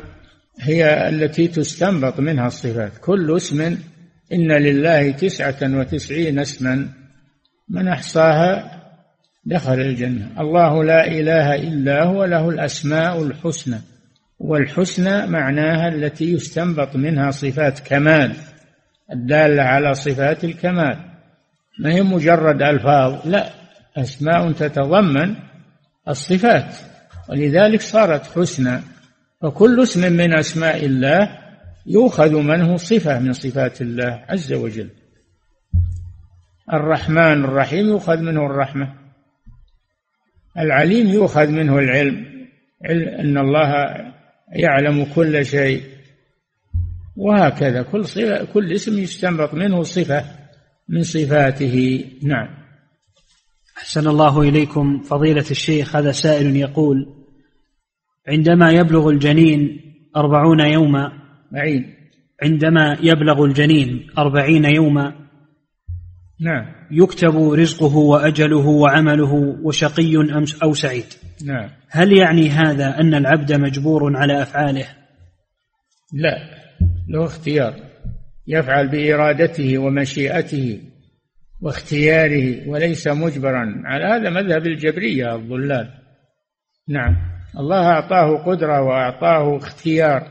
[0.61, 2.99] هي التي تستنبط منها الصفات.
[2.99, 3.61] كل اسم
[4.33, 6.89] إن لله تسعة وتسعين اسما
[7.69, 8.82] من أحصاها
[9.45, 10.41] دخل الجنة.
[10.41, 13.81] الله لا إله إلا هو له الأسماء الحسنى.
[14.39, 18.37] والحسنى معناها التي يستنبط منها صفات كمال
[19.13, 20.97] الدالة على صفات الكمال.
[21.81, 23.51] ما هي مجرد ألفاظ؟ لا
[23.97, 25.35] أسماء تتضمن
[26.09, 26.75] الصفات.
[27.29, 28.81] ولذلك صارت حسنى.
[29.43, 31.39] فكل اسم من أسماء الله
[31.87, 34.91] يؤخذ منه صفة من صفات الله عز وجل.
[36.73, 39.02] الرحمن الرحيم يؤخذ منه الرحمة.
[40.59, 42.27] العليم يؤخذ منه العلم
[43.21, 43.71] أن الله
[44.53, 45.83] يعلم كل شيء.
[47.17, 50.25] وهكذا كل صفة كل اسم يستنبط منه صفة
[50.89, 52.05] من صفاته.
[52.23, 52.49] نعم.
[53.79, 55.01] أحسن الله إليكم.
[55.01, 57.07] فضيلة الشيخ هذا سائل يقول
[58.29, 59.81] عندما يبلغ الجنين
[60.17, 61.13] أربعون يوما
[61.53, 61.95] معين.
[62.43, 65.22] عندما يبلغ الجنين أربعين يوما
[66.41, 66.75] نعم.
[66.91, 70.15] يكتب رزقه وأجله وعمله وشقي
[70.63, 71.07] أو سعيد.
[71.47, 71.71] نعم.
[71.91, 74.87] هل يعني هذا أن العبد مجبور على أفعاله؟
[76.15, 76.37] لا.
[77.09, 77.75] له اختيار.
[78.47, 80.81] يفعل بإرادته ومشيئته
[81.61, 83.83] واختياره وليس مجبرا.
[83.85, 85.91] على هذا مذهب الجبرية الضلال.
[86.89, 87.17] نعم.
[87.59, 90.29] الله أعطاه قدرة وأعطاه اختيار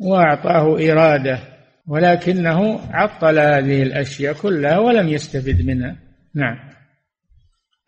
[0.00, 1.51] وأعطاه إرادة
[1.86, 5.96] ولكنه عطل هذه الأشياء كلها ولم يستفد منها.
[6.34, 6.56] نعم.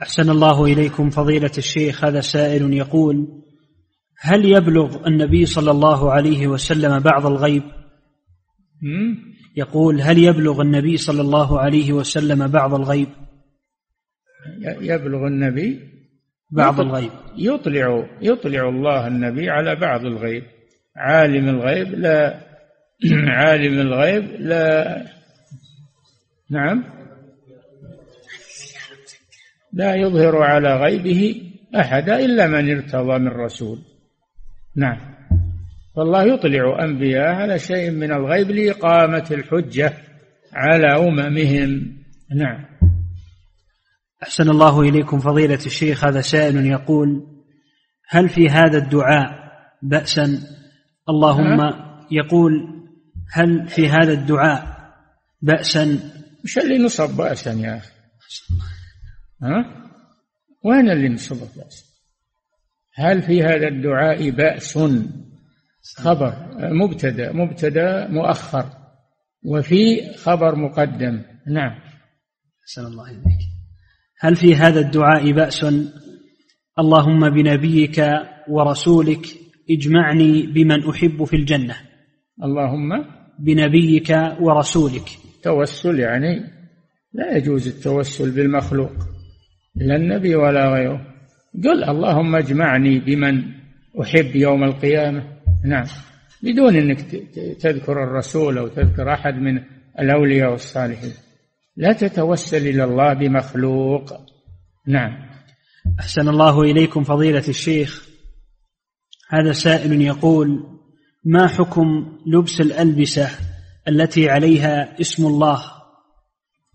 [0.02, 3.42] أحسن الله إليكم فضيلة الشيخ هذا سائل يقول
[4.20, 7.62] هل يبلغ النبي صلى الله عليه وسلم بعض الغيب؟
[9.56, 13.08] يقول هل يبلغ النبي صلى الله عليه وسلم بعض الغيب؟
[14.80, 15.80] يبلغ النبي؟
[16.50, 17.10] بعض الغيب.
[17.36, 20.42] يطلع يطلع الله النبي على بعض الغيب.
[20.96, 22.43] عالم الغيب لا
[23.28, 25.02] عالم الغيب لا.
[26.50, 26.84] نعم.
[29.72, 31.42] لا يظهر على غيبه
[31.76, 33.78] احدا إلا من ارتضى من رسول.
[34.76, 35.14] نعم.
[35.96, 39.92] فالله يطلع أنبياء على شيء من الغيب لإقامة الحجة
[40.54, 41.96] على أممهم.
[42.36, 42.64] نعم.
[44.22, 47.26] أحسن الله إليكم فضيلة الشيخ هذا سائل يقول
[48.08, 49.30] هل في هذا الدعاء
[49.82, 50.40] باسا؟
[51.08, 51.74] اللهم
[52.10, 52.73] يقول
[53.32, 54.92] هل في هذا الدعاء
[55.42, 55.98] بأسا؟
[56.44, 57.92] وش اللي نصب بأسا يا أخي.
[59.42, 59.90] ها؟
[60.64, 61.84] وين اللي نصب بأسا؟
[62.94, 64.78] هل في هذا الدعاء بأس؟
[65.96, 68.66] خبر مبتدأ مبتدأ مؤخر.
[69.44, 71.22] وفي خبر مقدم.
[71.46, 71.80] نعم.
[72.62, 73.40] أحسن الله إليك.
[74.20, 75.64] هل في هذا الدعاء بأس؟
[76.78, 78.04] اللهم بنبيك
[78.48, 79.26] ورسولك
[79.70, 81.76] اجمعني بمن أحب في الجنة.
[82.42, 83.04] اللهم
[83.38, 84.10] بنبيك
[84.40, 85.08] ورسولك.
[85.42, 86.50] توسل يعني
[87.12, 88.92] لا يجوز التوسل بالمخلوق
[89.76, 91.06] لا النبي ولا غيره.
[91.64, 93.42] قل اللهم اجمعني بمن
[94.02, 95.22] أحب يوم القيامة.
[95.64, 95.84] نعم.
[96.42, 97.00] بدون أنك
[97.60, 99.62] تذكر الرسول أو تذكر أحد من
[100.00, 101.12] الأولياء والصالحين.
[101.76, 104.12] لا تتوسل إلى الله بمخلوق.
[104.86, 105.12] نعم.
[106.00, 108.08] أحسن الله إليكم فضيلة الشيخ.
[109.30, 110.73] هذا سائل يقول
[111.24, 113.28] ما حكم لبس الألبسة
[113.88, 115.62] التي عليها اسم الله؟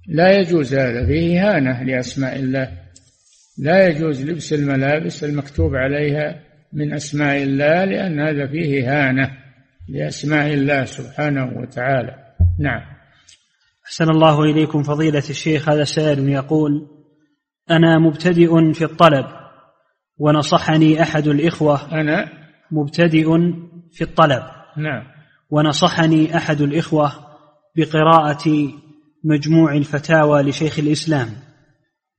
[0.08, 2.72] لا يجوز هذا فيه إهانة لأسماء الله.
[3.58, 6.39] لا يجوز لبس الملابس المكتوب عليها
[6.74, 9.32] من أسماء الله لأن هذا فيه إهانة
[9.89, 12.16] لأسماء الله سبحانه وتعالى.
[12.60, 12.82] نعم.
[13.86, 16.88] أحسن الله إليكم فضيلة الشيخ هذا سائل يقول
[17.72, 19.26] أنا مبتدئ في الطلب
[20.18, 22.02] ونصحني أحد الإخوة.
[22.02, 22.39] أنا؟
[22.72, 23.28] مبتدئ
[23.94, 24.44] في الطلب.
[24.78, 25.04] نعم.
[25.50, 27.12] ونصحني أحد الإخوة
[27.76, 28.72] بقراءة
[29.24, 31.28] مجموع الفتاوى لشيخ الإسلام.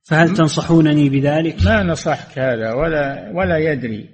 [0.09, 4.09] فهل تنصحونني بذلك؟ ما نصحك هذا ولا ولا يدري.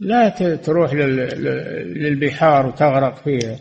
[0.00, 3.58] لا تروح للبحار وتغرق فيها.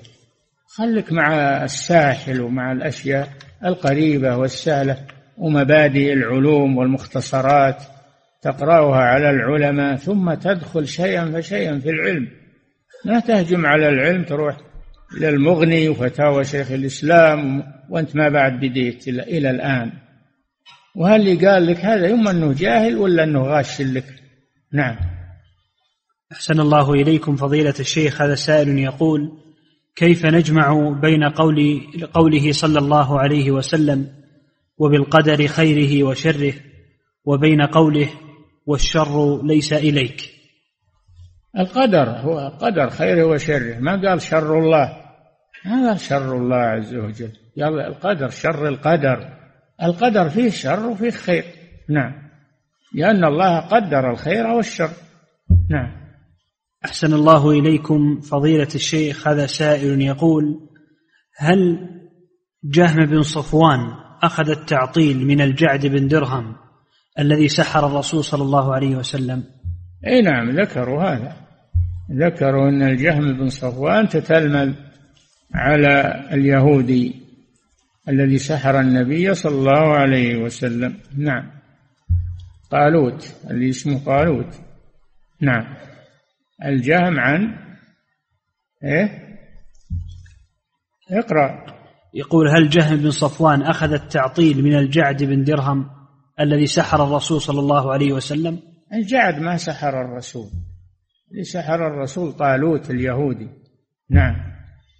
[0.78, 3.30] خلك مع الساحل ومع الأشياء
[3.65, 4.97] القريبة والسهلة
[5.38, 7.84] ومبادئ العلوم والمختصرات.
[8.41, 12.42] تقرأها على العلماء ثم تدخل شيئا فشيئا في العلم.
[13.06, 14.58] ما تهجم على العلم تروح
[15.18, 19.91] إلى المغني وفتاوى شيخ الإسلام وأنت ما بعد بديت إلى الآن.
[20.95, 24.06] وهل اللي قال لك هذا يما أنه جاهل ولا أنه غاش لك؟
[24.74, 24.95] نعم.
[26.32, 29.32] أحسن الله إليكم فضيلة الشيخ هذا سائل يقول
[29.95, 31.82] كيف نجمع بين قول
[32.14, 34.08] قوله صلى الله عليه وسلم
[34.78, 36.54] وبالقدر خيره وشره
[37.26, 38.10] وبين قوله
[38.66, 40.32] والشر ليس إليك؟
[41.60, 43.80] القدر هو قدر خيره وشره.
[43.80, 44.97] ما قال شر الله.
[45.66, 47.32] ما قال شر الله عز وجل.
[47.58, 49.30] يلا القدر شر القدر.
[49.84, 51.45] القدر فيه شر وفيه خير.
[51.89, 52.14] نعم.
[52.95, 54.89] لأن الله قدر الخير والشر.
[55.70, 56.04] نعم.
[56.86, 59.28] أحسن الله إليكم فضيلة الشيخ.
[59.28, 60.70] هذا سائل يقول
[61.38, 61.89] هل
[62.64, 63.80] جهم بن صفوان
[64.24, 66.56] أخذ التعطيل من الجعد بن درهم
[67.20, 69.43] الذي سحر الرسول صلى الله عليه وسلم؟
[70.08, 71.42] أي نعم ذكروا هذا.
[72.12, 74.74] ذكروا أن الجهم بن صفوان تتلمذ
[75.54, 77.24] على اليهودي
[78.10, 80.97] الذي سحر النبي صلى الله عليه وسلم.
[81.18, 81.51] نعم.
[82.72, 84.56] قالوت اللي اسمه قالوت.
[85.41, 85.76] نعم.
[86.66, 87.56] الجهم عن
[88.84, 89.38] إيه؟
[91.12, 91.66] اقرأ.
[92.14, 95.89] يقول هل جهم بن صفوان أخذ التعطيل من الجعد بن درهم
[96.39, 98.60] الذي سحر الرسول صلى الله عليه وسلم؟
[98.93, 100.49] الجعد ما سحر الرسول.
[101.41, 103.49] سحر الرسول طالوت اليهودي.
[104.09, 104.36] نعم.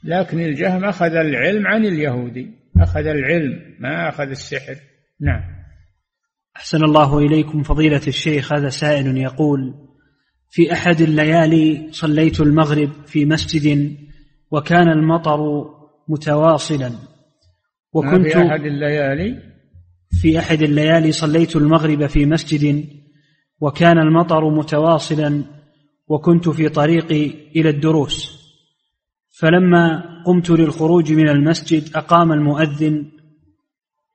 [0.04, 2.48] لكن الجهم أخذ العلم عن اليهودي.
[2.78, 4.76] أخذ العلم ما أخذ السحر.
[5.22, 5.42] نعم.
[6.56, 9.74] أحسن الله إليكم فضيلة الشيخ هذا سائل يقول
[10.50, 13.98] في أحد الليالي صليت المغرب في مسجد
[14.52, 15.40] وكان المطر
[16.08, 16.92] متواصلا.
[17.94, 19.54] وكنت في أحد الليالي؟
[20.22, 22.86] في أحد الليالي صليت المغرب في مسجد
[23.62, 25.44] وكان المطر متواصلا.
[26.08, 28.44] وكنت في طريقي إلى الدروس.
[29.40, 33.06] فلما قمت للخروج من المسجد أقام المؤذن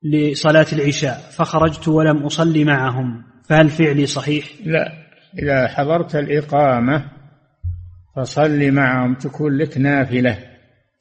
[0.02, 3.24] لصلاة العشاء فخرجت ولم أصلي معهم.
[3.48, 4.92] فهل فعلي صحيح؟ لا.
[5.42, 7.10] إذا حضرت الإقامة
[8.16, 10.38] فصل معهم تكون لك نافلة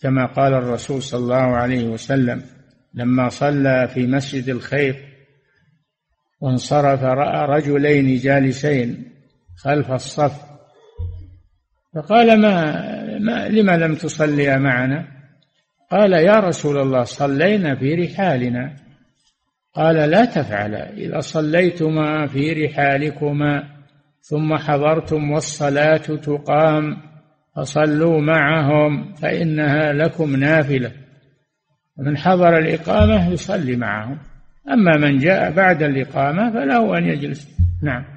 [0.02, 2.42] كما قال الرسول صلى الله عليه وسلم.
[2.94, 4.96] لما صلى في مسجد الخير
[6.42, 9.12] وانصرف رأى رجلين جالسين
[9.58, 10.57] خلف الصف
[11.96, 12.82] فقال ما,
[13.20, 15.08] ما لما لم تصليا معنا؟
[15.92, 18.76] قال يا رسول الله صلينا في رحالنا.
[19.74, 23.64] قال لا تفعلا إذا صليتما في رحالكما
[24.22, 26.98] ثم حضرتم والصلاة تقام
[27.56, 30.92] فصلوا معهم فإنها لكم نافلة.
[31.98, 34.20] من حضر الإقامة يصلي معهم.
[34.70, 37.58] أما من جاء بعد الإقامة فله أن يجلس.
[37.84, 38.17] نعم.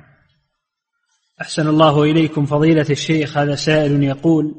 [1.41, 4.55] أحسن الله إليكم فضيلة الشيخ هذا سائل يقول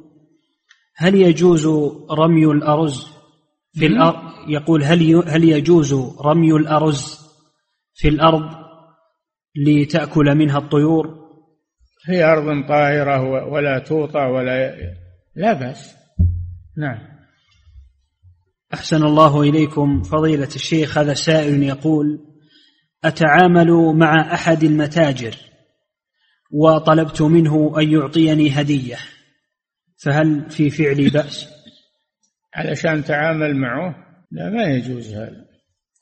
[0.96, 1.68] هل يجوز
[2.12, 3.08] رمي الأرز
[3.74, 5.94] في الأرض؟ يقول هل هل يجوز
[6.26, 7.20] رمي الأرز
[7.94, 8.50] في الأرض
[9.56, 11.22] لتأكل منها الطيور؟
[12.06, 14.76] في أرض طاهرة ولا توطى ولا
[15.36, 15.96] لا بأس.
[16.78, 16.98] نعم.
[18.74, 22.20] أحسن الله إليكم فضيلة الشيخ هذا سائل يقول
[23.04, 25.51] أتعامل مع أحد المتاجر
[26.54, 28.98] وطلبت منه أن يعطيني هدية.
[30.04, 31.50] فهل في فعلي بأس؟
[32.56, 33.96] علشان تعامل معه؟
[34.32, 35.46] لا ما يجوز هذا.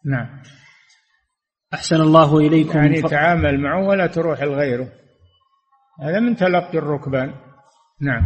[0.05, 0.41] نعم.
[1.73, 3.05] أحسن الله إليكم يعني ف...
[3.05, 4.91] تعامل معه ولا تروح لغيره.
[6.01, 7.33] هذا من تلقي الركبان.
[8.01, 8.23] نعم.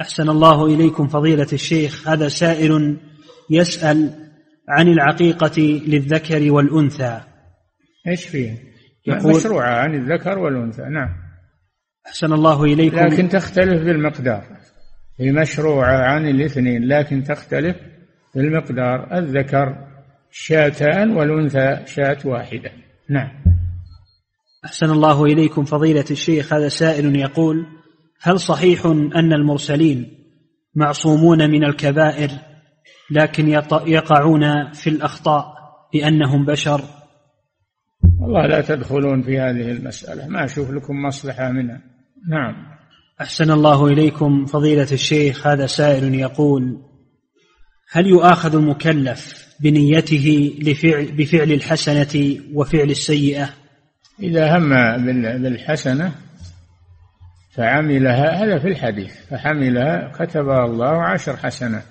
[0.00, 2.08] أحسن الله إليكم فضيلة الشيخ.
[2.08, 3.00] هذا سائل
[3.50, 4.28] يسأل
[4.68, 7.20] عن العقيقة للذكر والأنثى.
[8.08, 8.68] إيش فيه؟
[9.06, 10.82] يقول مشروعة عن الذكر والأنثى.
[10.82, 11.08] نعم.
[12.06, 12.96] أحسن الله إليكم.
[12.96, 14.44] لكن تختلف بالمقدار.
[15.20, 17.76] هي مشروعة عن الاثنين لكن تختلف
[18.34, 19.18] بالمقدار.
[19.18, 19.88] الذكر
[20.30, 22.70] شاتان والأنثى شاة واحدة.
[23.10, 23.30] نعم.
[24.64, 25.64] أحسن الله إليكم.
[25.64, 27.66] فضيلة الشيخ هذا سائل يقول
[28.22, 28.86] هل صحيح
[29.16, 30.18] أن المرسلين
[30.74, 32.30] معصومون من الكبائر
[33.10, 33.48] لكن
[33.86, 35.54] يقعون في الأخطاء
[35.94, 36.80] لأنهم بشر؟
[38.20, 40.28] والله لا تدخلون في هذه المسألة.
[40.28, 41.80] ما أشوف لكم مصلحة منها.
[42.28, 42.54] نعم.
[43.20, 45.46] أحسن الله إليكم فضيلة الشيخ.
[45.46, 46.78] هذا سائل يقول
[47.90, 53.48] هل يؤاخذ المكلف بنيته لفعل بفعل الحسنة وفعل السيئة؟
[54.22, 54.68] إذا هم
[55.42, 56.12] بالحسنة
[57.50, 61.84] فعملها هذا في الحديث فحملها كتبها الله عشر حسنات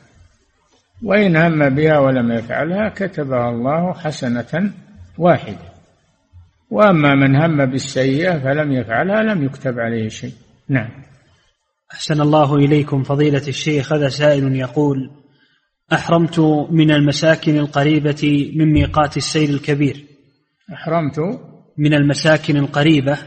[1.04, 4.72] وإن هم بها ولم يفعلها كتبها الله حسنة
[5.18, 5.77] واحدة.
[6.70, 10.34] وأما من هم بالسيئة فلم يفعلها لم يكتب عليه شيء.
[10.70, 10.90] نعم.
[11.94, 15.12] أحسن الله إليكم فضيلة الشيخ هذا سائل يقول
[15.94, 16.40] أحرمت
[16.72, 20.06] من المساكن القريبة من ميقات السيل الكبير.
[20.74, 21.20] أحرمت؟
[21.78, 23.18] من المساكن القريبة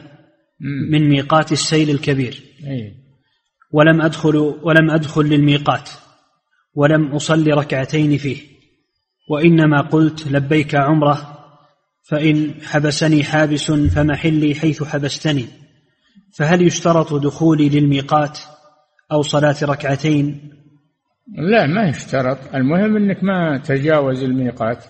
[0.90, 2.42] من ميقات السيل الكبير.
[3.72, 5.90] ولم أدخل ولم أدخل للميقات
[6.74, 8.36] ولم أصلي ركعتين فيه.
[9.30, 11.29] وإنما قلت لبيك عمرة
[12.02, 15.46] فإن حبسني حابس فمحلي حيث حبستني.
[16.38, 18.38] فهل يشترط دخولي للميقات
[19.12, 20.50] أو صلاة ركعتين؟
[21.34, 22.54] لا ما يشترط.
[22.54, 24.84] المهم أنك ما تجاوز الميقات.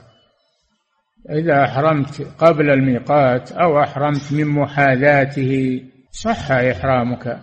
[1.31, 5.83] إذا أحرمت قبل الميقات أو أحرمت من محاذاته
[6.13, 7.41] صح إحرامك.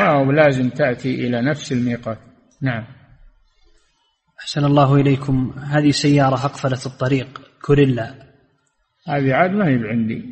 [0.00, 2.18] أو لازم تأتي إلى نفس الميقات.
[2.62, 2.84] نعم.
[4.40, 5.54] أحسن الله إليكم.
[5.58, 7.40] هذه سيارة أقفلت الطريق.
[7.62, 8.29] كوريلا.
[9.10, 10.24] هذه عاد ما هي عندي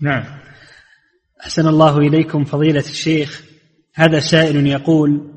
[0.00, 0.24] نعم.
[1.40, 3.42] أحسن الله إليكم فضيلة الشيخ.
[3.94, 5.32] هذا سائل يقول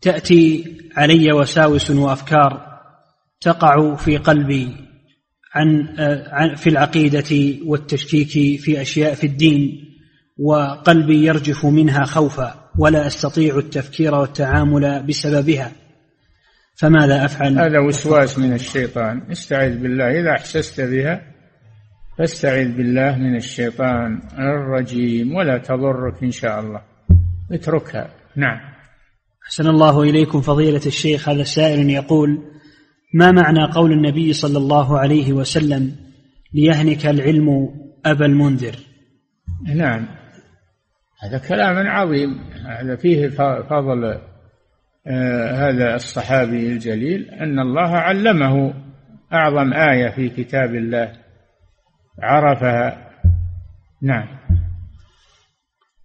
[0.00, 2.80] تأتي علي وساوس وأفكار
[3.40, 4.76] تقع في قلبي
[5.54, 9.90] عن في العقيدة والتشكيك في أشياء في الدين
[10.38, 15.72] وقلبي يرجف منها خوفا ولا أستطيع التفكير والتعامل بسببها.
[16.80, 19.22] فماذا أفعل؟ هذا وسواس من الشيطان.
[19.30, 20.20] استعذ بالله.
[20.20, 21.22] إذا أحسست بها
[22.18, 26.82] فاستعذ بالله من الشيطان الرجيم ولا تضرك إن شاء الله.
[27.52, 28.10] اتركها.
[28.36, 28.60] نعم.
[29.46, 31.28] أحسن الله إليكم فضيلة الشيخ.
[31.28, 32.38] هذا سائل يقول
[33.14, 35.96] ما معنى قول النبي صلى الله عليه وسلم
[36.54, 37.48] ليهنك العلم
[38.06, 38.76] أبا المنذر؟
[39.74, 40.06] نعم.
[41.22, 42.40] هذا كلام عظيم.
[42.66, 43.28] هذا فيه
[43.70, 44.29] فضل
[45.54, 48.74] هذا الصحابي الجليل أن الله علمه.
[49.32, 51.12] أعظم آية في كتاب الله
[52.22, 53.10] عرفها.
[54.02, 54.26] نعم.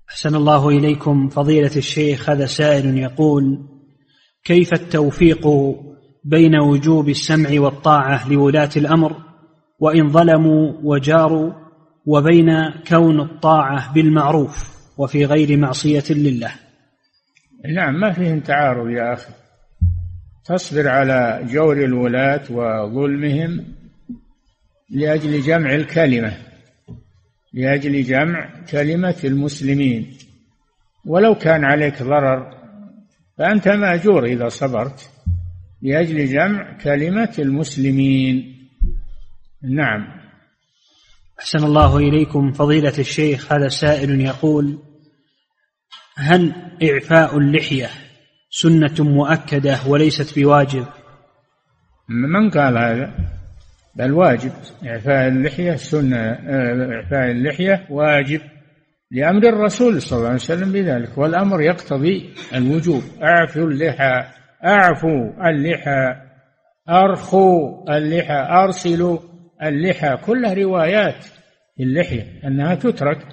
[0.10, 1.30] أحسن الله إليكم.
[1.30, 3.60] فضيلة الشيخ هذا سائل يقول
[4.44, 5.48] كيف التوفيق
[6.24, 9.16] بين وجوب السمع والطاعة لولاة الأمر
[9.80, 11.54] وإن ظلموا وجاروا
[12.06, 16.52] وبين كون الطاعة بالمعروف وفي غير معصية لله؟
[17.74, 19.34] نعم ما فيهم تعارض يا أخي.
[20.46, 23.66] تصبر على جور الولاة وظلمهم
[24.90, 26.38] لأجل جمع الكلمة
[27.54, 30.18] لأجل جمع كلمة المسلمين.
[31.06, 32.56] ولو كان عليك ضرر
[33.38, 35.10] فأنت مأجور إذا صبرت
[35.82, 38.56] لأجل جمع كلمة المسلمين.
[39.64, 40.26] نعم.
[41.40, 44.80] أحسن الله إليكم فضيلة الشيخ هذا سائل يقول
[46.18, 46.54] هل
[46.84, 47.90] إعفاء اللحية
[48.50, 50.86] سنة مؤكدة وليست بواجب؟
[52.10, 53.14] من قال هذا؟
[53.96, 54.52] بل واجب.
[54.86, 56.18] إعفاء اللحية سنة
[56.96, 58.42] إعفاء اللحية واجب
[59.12, 63.04] لأمر الرسول صلى الله عليه وسلم بذلك والأمر يقتضي الوجوب.
[63.24, 64.24] أعفوا اللحى
[64.66, 66.16] أعفوا اللحى
[66.90, 69.20] أرخوا اللحى أرسلوا
[69.64, 70.18] اللحى.
[70.26, 71.26] كلها روايات
[71.80, 73.28] اللحية أنها تترك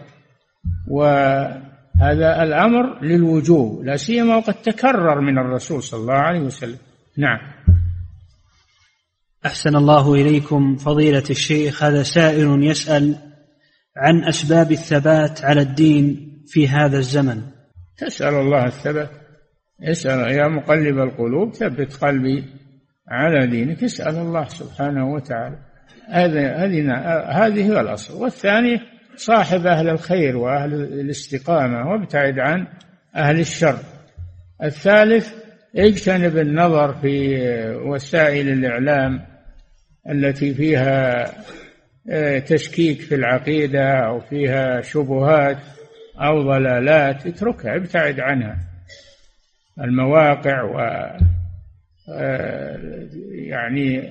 [2.03, 6.79] وهذا الأمر للوجوب لا سيما وقد تكرر من الرسول صلى الله عليه وسلم.
[7.19, 7.39] نعم.
[9.47, 13.17] أحسن الله إليكم فضيلة الشيخ هذا سائل يسأل
[13.97, 17.43] عن أسباب الثبات على الدين في هذا الزمن.
[17.99, 19.11] تسأل الله الثبات.
[19.83, 22.45] اسأل يا مقلب القلوب ثبت قلبي
[23.09, 25.59] على دينك اسأل الله سبحانه وتعالى.
[26.09, 26.95] هذا هذه
[27.31, 28.23] هذه هو الأصل.
[28.23, 32.67] والثاني صاحب أهل الخير وأهل الاستقامة وابتعد عن
[33.17, 33.79] أهل الشر.
[34.63, 35.35] الثالث
[35.77, 37.39] اجتنب النظر في
[37.85, 39.27] وسائل الإعلام
[40.11, 41.27] التي فيها
[42.11, 45.59] آه، تشكيك في العقيدة أو فيها شبهات
[46.17, 48.59] أو ضلالات اتركها ابتعد عنها.
[49.81, 50.79] المواقع و
[52.09, 52.79] آه،
[53.31, 54.09] يعني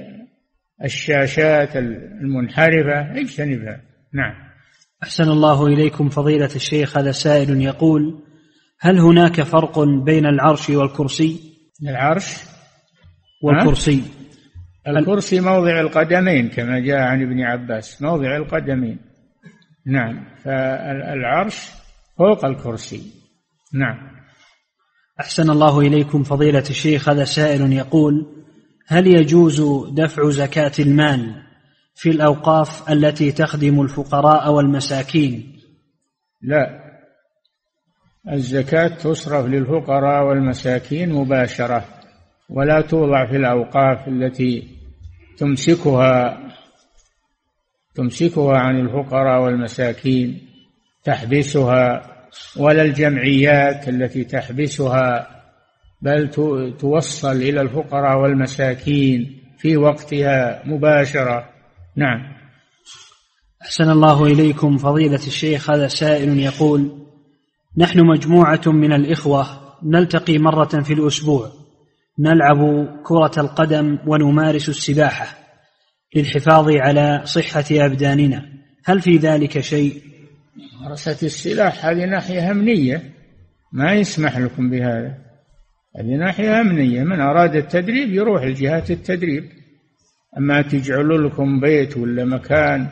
[0.83, 3.81] الشاشات المنحرفة اجتنبها.
[4.13, 4.50] نعم.
[5.03, 8.23] أحسن الله إليكم فضيلة الشيخ هذا سائل يقول
[8.79, 11.39] هل هناك فرق بين العرش والكرسي؟
[11.83, 12.37] العرش؟
[13.43, 14.03] والكرسي.
[14.87, 18.99] الكرسي موضع القدمين كما جاء عن ابن عباس موضع القدمين.
[19.85, 21.69] نعم فالعرش
[22.17, 23.01] فوق الكرسي.
[23.73, 23.97] نعم.
[25.19, 28.25] أحسن الله إليكم فضيلة الشيخ هذا سائل يقول
[28.87, 31.50] هل يجوز دفع زكاة المال؟
[32.01, 35.59] في الأوقاف التي تخدم الفقراء والمساكين.
[36.41, 36.81] لا.
[38.31, 41.85] الزكاة تصرف للفقراء والمساكين مباشرة
[42.49, 44.67] ولا توضع في الأوقاف التي
[45.37, 46.39] تمسكها
[47.95, 50.41] تمسكها عن الفقراء والمساكين
[51.03, 52.01] تحبسها
[52.57, 55.27] ولا الجمعيات التي تحبسها
[56.01, 56.29] بل
[56.79, 61.50] توصل إلى الفقراء والمساكين في وقتها مباشرة.
[61.97, 62.41] نعم.
[63.61, 67.07] أحسن الله إليكم فضيلة الشيخ هذا سائل يقول
[67.77, 69.47] نحن مجموعة من الإخوة
[69.83, 71.51] نلتقي مرة في الأسبوع
[72.19, 75.41] نلعب كرة القدم ونمارس السباحة
[76.15, 78.45] للحفاظ على صحة أبداننا.
[78.85, 80.01] هل في ذلك شيء؟
[80.55, 83.11] ممارسة السلاح هذه ناحية أمنية.
[83.73, 85.17] ما يسمح لكم بهذا.
[85.97, 87.03] هذه ناحية أمنية.
[87.03, 89.43] من أراد التدريب يروح لجهات التدريب.
[90.37, 92.89] أما تجعلوا لكم بيت ولا مكان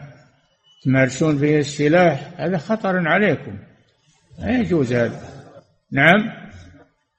[0.83, 3.57] تمارسون فيه السلاح هذا خطر عليكم.
[4.39, 5.21] لا يجوز هذا.
[5.91, 6.31] نعم؟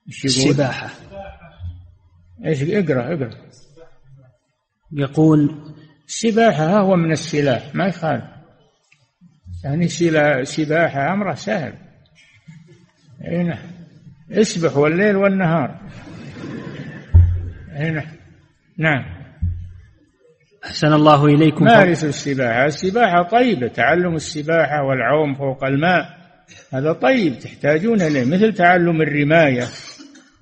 [0.08, 0.90] السباحة.
[2.44, 3.30] إيش اقرأ اقرأ.
[4.92, 5.72] يقول
[6.06, 8.24] السباحة هو من السلاح ما يخالف.
[9.64, 9.88] يعني
[10.44, 11.74] سباحة أمره سهل.
[13.20, 13.58] هنا
[14.30, 15.80] اسبح والليل والنهار.
[17.68, 18.06] هنا
[18.78, 19.19] نعم.
[20.64, 21.64] أحسن الله إليكم.
[21.64, 26.20] مارسوا السباحة؟ السباحة طيبة تعلم السباحة والعوم فوق الماء
[26.72, 29.64] هذا طيب تحتاجون إليه مثل تعلم الرماية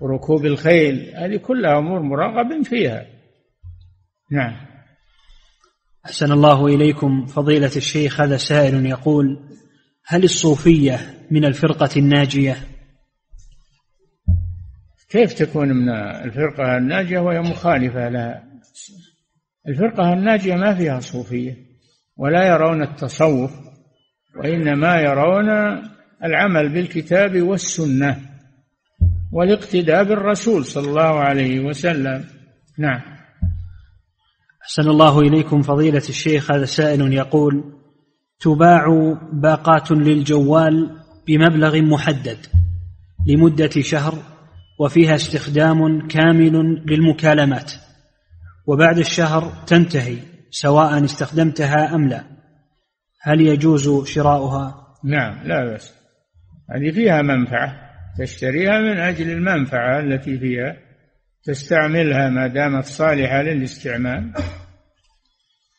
[0.00, 3.06] وركوب الخيل هذه كلها أمور مرغب فيها.
[4.32, 4.56] نعم.
[6.06, 7.26] أحسن الله إليكم.
[7.26, 9.38] فضيلة الشيخ هذا سائل يقول
[10.06, 11.00] هل الصوفية
[11.30, 12.56] من الفرقة الناجية؟
[15.10, 15.88] كيف تكون من
[16.24, 18.47] الفرقة الناجية وهي مخالفة لها؟
[19.68, 21.56] الفرقة الناجية ما فيها صوفية
[22.16, 23.50] ولا يرون التصوف
[24.36, 25.48] وإنما يرون
[26.24, 28.16] العمل بالكتاب والسنة
[29.32, 32.24] والاقتداء بالرسول صلى الله عليه وسلم.
[32.78, 33.00] نعم.
[34.62, 37.64] أحسن الله إليكم فضيلة الشيخ هذا سائل يقول
[38.40, 38.86] تباع
[39.32, 40.90] باقات للجوال
[41.26, 42.38] بمبلغ محدد
[43.26, 44.14] لمدة شهر
[44.80, 47.72] وفيها استخدام كامل للمكالمات.
[48.68, 50.18] وبعد الشهر تنتهي
[50.50, 52.24] سواء استخدمتها أم لا.
[53.22, 55.94] هل يجوز شراؤها؟ نعم لا بأس.
[56.70, 57.72] هذه فيها منفعة
[58.18, 60.76] تشتريها من أجل المنفعة التي فيها
[61.44, 64.32] تستعملها ما دامت صالحة للاستعمال.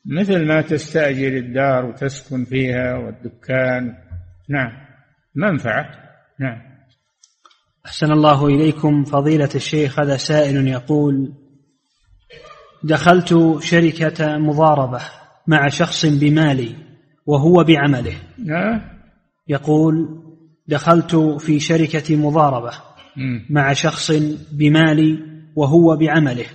[0.06, 3.96] مثل ما تستأجر الدار وتسكن فيها والدكان.
[4.50, 4.72] نعم
[5.36, 5.86] منفعة.
[6.40, 6.62] نعم.
[7.86, 11.34] أحسن الله إليكم فضيلة الشيخ هذا سائل يقول
[12.84, 15.02] دخلت شركة مضاربة
[15.48, 16.76] مع شخص بمالي
[17.26, 18.16] وهو بعمله.
[18.46, 18.82] نعم
[19.48, 20.24] يقول
[20.68, 22.72] دخلت في شركة مضاربة
[23.50, 24.12] مع شخص
[24.52, 25.20] بمالي
[25.56, 26.46] وهو بعمله.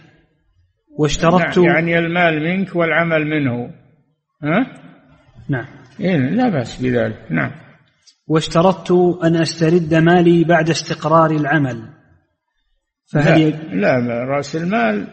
[0.98, 3.70] واشترطت نعم يعني المال منك والعمل منه.
[4.42, 4.66] ها؟
[5.48, 5.66] نعم.
[6.00, 7.26] إيه لا بأس بذلك.
[7.30, 7.50] نعم.
[8.26, 8.90] واشترطت
[9.24, 11.88] أن أسترد مالي بعد استقرار العمل.
[13.12, 13.50] فهل
[13.80, 15.06] لا, لا رأس المال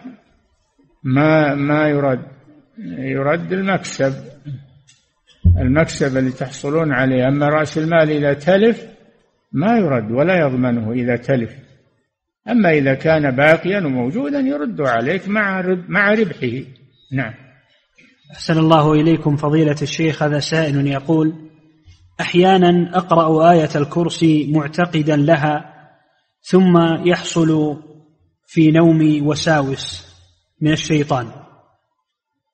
[1.04, 2.26] ما ما يرد
[2.97, 4.14] يرد المكسب.
[5.58, 7.28] المكسب اللي تحصلون عليه.
[7.28, 8.88] أما رأس المال إذا تلف
[9.52, 11.52] ما يرد ولا يضمنه إذا تلف.
[12.49, 16.68] أما إذا كان باقيا وموجودا يرد عليك مع مع ربحه.
[17.14, 17.34] نعم.
[18.32, 20.24] أحسن الله إليكم فضيلة الشيخ.
[20.24, 21.34] هذا سائل يقول
[22.22, 25.74] أحيانا أقرأ آية الكرسي معتقدا لها
[26.41, 27.82] ثم يحصل
[28.47, 30.11] في نومي وساوس.
[30.62, 31.32] من الشيطان.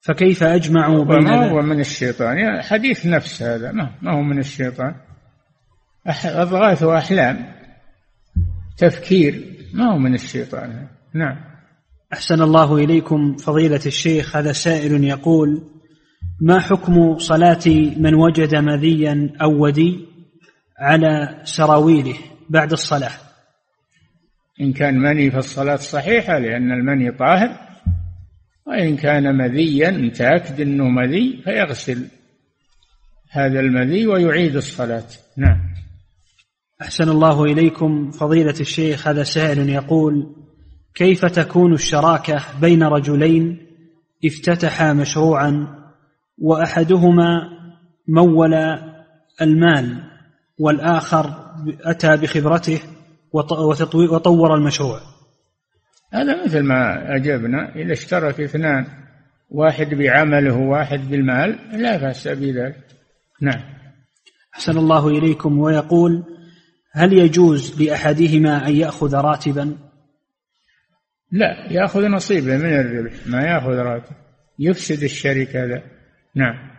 [0.02, 3.72] فكيف أجمع بين ما هو من الشيطان؟ يعني حديث نفس هذا.
[3.72, 4.96] ما هو من الشيطان؟
[6.26, 7.54] أضغاث وأحلام.
[8.78, 9.58] تفكير.
[9.74, 11.36] ما هو من الشيطان؟ نعم.
[12.14, 14.36] أحسن الله إليكم فضيلة الشيخ.
[14.36, 15.64] هذا سائل يقول
[16.42, 17.66] ما حكم صلاة
[17.98, 20.08] من وجد مذيا أو ودي
[20.80, 22.16] على سراويله
[22.50, 23.12] بعد الصلاة؟
[24.62, 27.67] إن كان مني فالصلاة صحيحة لأن المني طاهر.
[28.68, 32.08] وإن كان مذيا متأكد أنه مذي فيغسل
[33.32, 35.08] هذا المذي ويعيد الصلاة.
[35.38, 35.60] نعم.
[36.82, 40.36] أحسن الله إليكم فضيلة الشيخ هذا سائل يقول
[40.96, 43.68] كيف تكون الشراكة بين رجلين؟
[44.26, 45.68] افتتحا مشروعا
[46.38, 47.50] وأحدهما
[48.08, 48.54] مول
[49.42, 50.04] المال
[50.60, 51.34] والآخر
[51.82, 52.80] أتى بخبرته
[53.34, 55.00] وطور المشروع.
[56.14, 58.86] هذا مثل ما أجبنا إذا اشترك اثنان
[59.50, 62.88] واحد بعمله وواحد بالمال لا بأس بذلك.
[63.42, 63.78] نعم.
[64.56, 66.24] أحسن الله إليكم ويقول
[66.94, 69.78] هل يجوز لأحدهما أن يأخذ راتبا؟
[71.32, 74.16] لا يأخذ نصيبه من الربح ما يأخذ راتب.
[74.60, 75.84] يفسد الشركة هذا.
[76.36, 76.78] نعم.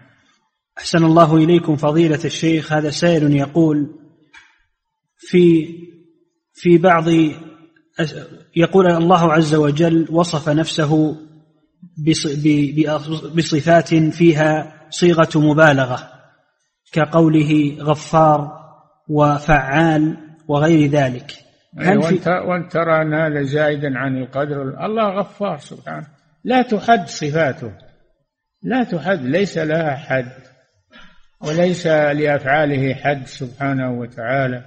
[0.79, 3.99] أحسن الله إليكم فضيلة الشيخ هذا سائل يقول
[5.17, 5.69] في
[6.53, 7.05] في بعض
[8.59, 11.17] يقول الله عز وجل وصف نفسه
[13.37, 16.11] بصفات فيها صيغة مبالغة
[16.93, 18.59] كقوله غفار
[19.09, 20.17] وفعال
[20.49, 21.33] وغير ذلك.
[21.79, 26.07] هل وانت, وأنت ترى أن هذا زائدا عن القدر؟ الله غفار سبحانه.
[26.45, 27.73] لا تحد صفاته.
[28.63, 30.33] لا تحد ليس لها حد
[31.41, 34.65] وليس لأفعاله حد سبحانه وتعالى.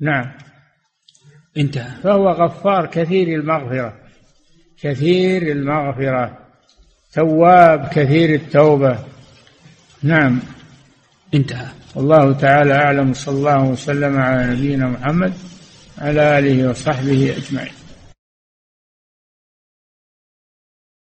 [0.00, 0.51] نعم.
[1.56, 1.90] انتهى.
[2.02, 3.94] فهو غفار كثير المغفرة
[4.82, 6.38] كثير المغفرة
[7.12, 8.98] تواب كثير التوبة.
[10.02, 10.40] نعم.
[11.34, 11.66] انتهى.
[11.94, 15.32] والله تعالى أعلم صلى الله وسلم على نبينا محمد
[15.98, 17.81] على آله وصحبه أجمعين.